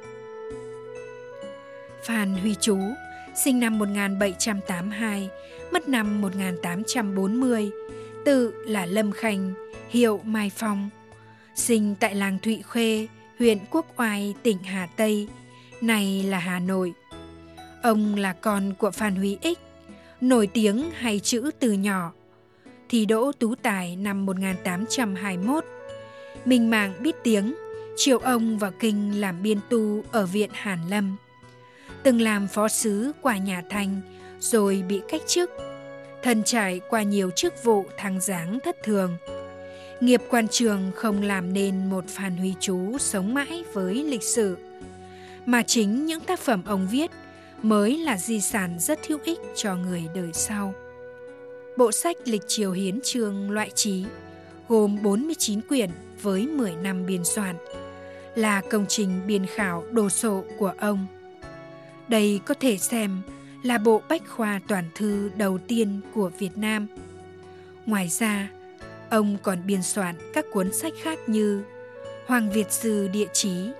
Phan 2.06 2.36
Huy 2.36 2.54
Chú, 2.60 2.78
sinh 3.34 3.60
năm 3.60 3.78
1782, 3.78 5.28
mất 5.72 5.88
năm 5.88 6.20
1840, 6.20 7.70
tự 8.24 8.54
là 8.66 8.86
Lâm 8.86 9.12
Khanh, 9.12 9.54
hiệu 9.88 10.20
Mai 10.24 10.50
Phong. 10.56 10.88
Sinh 11.54 11.94
tại 12.00 12.14
làng 12.14 12.38
Thụy 12.42 12.62
Khê, 12.70 13.06
huyện 13.38 13.58
Quốc 13.70 13.86
Oai, 13.96 14.34
tỉnh 14.42 14.58
Hà 14.58 14.86
Tây, 14.96 15.28
này 15.80 16.22
là 16.22 16.38
Hà 16.38 16.58
Nội. 16.58 16.92
Ông 17.82 18.14
là 18.14 18.32
con 18.32 18.74
của 18.78 18.90
Phan 18.90 19.16
Huy 19.16 19.38
Ích, 19.40 19.58
nổi 20.20 20.46
tiếng 20.46 20.90
hay 20.94 21.20
chữ 21.20 21.50
từ 21.58 21.72
nhỏ. 21.72 22.12
Thi 22.88 23.06
đỗ 23.06 23.32
tú 23.32 23.54
tài 23.54 23.96
năm 23.96 24.26
1821. 24.26 25.64
Minh 26.44 26.70
Mạng 26.70 26.92
biết 27.00 27.14
tiếng, 27.22 27.54
triệu 27.96 28.18
ông 28.18 28.58
vào 28.58 28.70
kinh 28.80 29.20
làm 29.20 29.42
biên 29.42 29.58
tu 29.70 30.04
ở 30.12 30.26
viện 30.26 30.50
Hàn 30.52 30.78
Lâm. 30.88 31.16
Từng 32.04 32.20
làm 32.20 32.48
phó 32.48 32.68
sứ 32.68 33.12
qua 33.20 33.38
nhà 33.38 33.62
Thanh, 33.68 34.00
rồi 34.40 34.84
bị 34.88 35.00
cách 35.08 35.22
chức. 35.26 35.50
Thần 36.22 36.42
trải 36.44 36.80
qua 36.88 37.02
nhiều 37.02 37.30
chức 37.30 37.64
vụ 37.64 37.84
thăng 37.96 38.20
giáng 38.20 38.58
thất 38.64 38.76
thường. 38.82 39.16
Nghiệp 40.00 40.22
quan 40.30 40.48
trường 40.48 40.92
không 40.96 41.22
làm 41.22 41.52
nên 41.52 41.90
một 41.90 42.04
Phan 42.08 42.36
Huy 42.36 42.54
Chú 42.60 42.98
sống 42.98 43.34
mãi 43.34 43.64
với 43.72 43.94
lịch 43.94 44.22
sử, 44.22 44.56
mà 45.46 45.62
chính 45.62 46.06
những 46.06 46.20
tác 46.20 46.40
phẩm 46.40 46.62
ông 46.66 46.88
viết 46.90 47.10
mới 47.62 47.98
là 47.98 48.16
di 48.16 48.40
sản 48.40 48.78
rất 48.78 48.98
hữu 49.08 49.18
ích 49.24 49.38
cho 49.54 49.76
người 49.76 50.02
đời 50.14 50.30
sau. 50.32 50.74
Bộ 51.76 51.92
sách 51.92 52.16
Lịch 52.24 52.42
Triều 52.46 52.72
Hiến 52.72 53.00
Trường 53.04 53.50
loại 53.50 53.70
trí 53.70 54.04
gồm 54.68 55.02
49 55.02 55.60
quyển 55.60 55.90
với 56.22 56.46
10 56.46 56.72
năm 56.76 57.06
biên 57.06 57.24
soạn, 57.24 57.56
là 58.34 58.60
công 58.60 58.86
trình 58.88 59.20
biên 59.26 59.46
khảo 59.46 59.84
đồ 59.90 60.08
sộ 60.08 60.44
của 60.58 60.72
ông. 60.78 61.06
Đây 62.08 62.40
có 62.44 62.54
thể 62.60 62.78
xem 62.78 63.22
là 63.62 63.78
bộ 63.78 64.02
bách 64.08 64.22
khoa 64.28 64.60
toàn 64.68 64.84
thư 64.94 65.30
đầu 65.36 65.58
tiên 65.58 66.00
của 66.14 66.30
Việt 66.38 66.58
Nam. 66.58 66.86
Ngoài 67.86 68.08
ra, 68.08 68.48
ông 69.10 69.36
còn 69.42 69.58
biên 69.66 69.82
soạn 69.82 70.14
các 70.34 70.44
cuốn 70.52 70.72
sách 70.72 70.92
khác 71.02 71.18
như 71.26 71.62
Hoàng 72.26 72.50
Việt 72.50 72.72
Sư 72.72 73.08
Địa 73.12 73.28
Chí, 73.32 73.70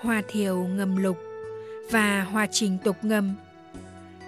Hoa 0.00 0.22
Thiều 0.28 0.64
Ngâm 0.64 0.96
Lục 0.96 1.18
và 1.90 2.22
Hoa 2.22 2.46
Trình 2.46 2.78
Tục 2.84 2.96
Ngâm. 3.02 3.34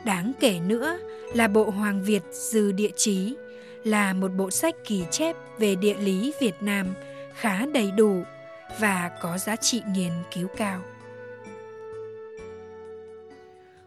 Đáng 0.04 0.32
kể 0.40 0.60
nữa 0.60 0.98
là 1.34 1.48
bộ 1.48 1.70
Hoàng 1.70 2.02
Việt 2.02 2.22
Dư 2.32 2.72
Địa 2.72 2.90
Chí 2.96 3.36
là 3.84 4.12
một 4.12 4.28
bộ 4.28 4.50
sách 4.50 4.74
kỳ 4.84 5.04
chép 5.10 5.36
về 5.58 5.74
địa 5.74 5.96
lý 5.98 6.32
Việt 6.40 6.62
Nam 6.62 6.86
khá 7.34 7.66
đầy 7.66 7.90
đủ 7.90 8.22
và 8.80 9.10
có 9.20 9.38
giá 9.38 9.56
trị 9.56 9.82
nghiên 9.94 10.12
cứu 10.34 10.48
cao. 10.56 10.80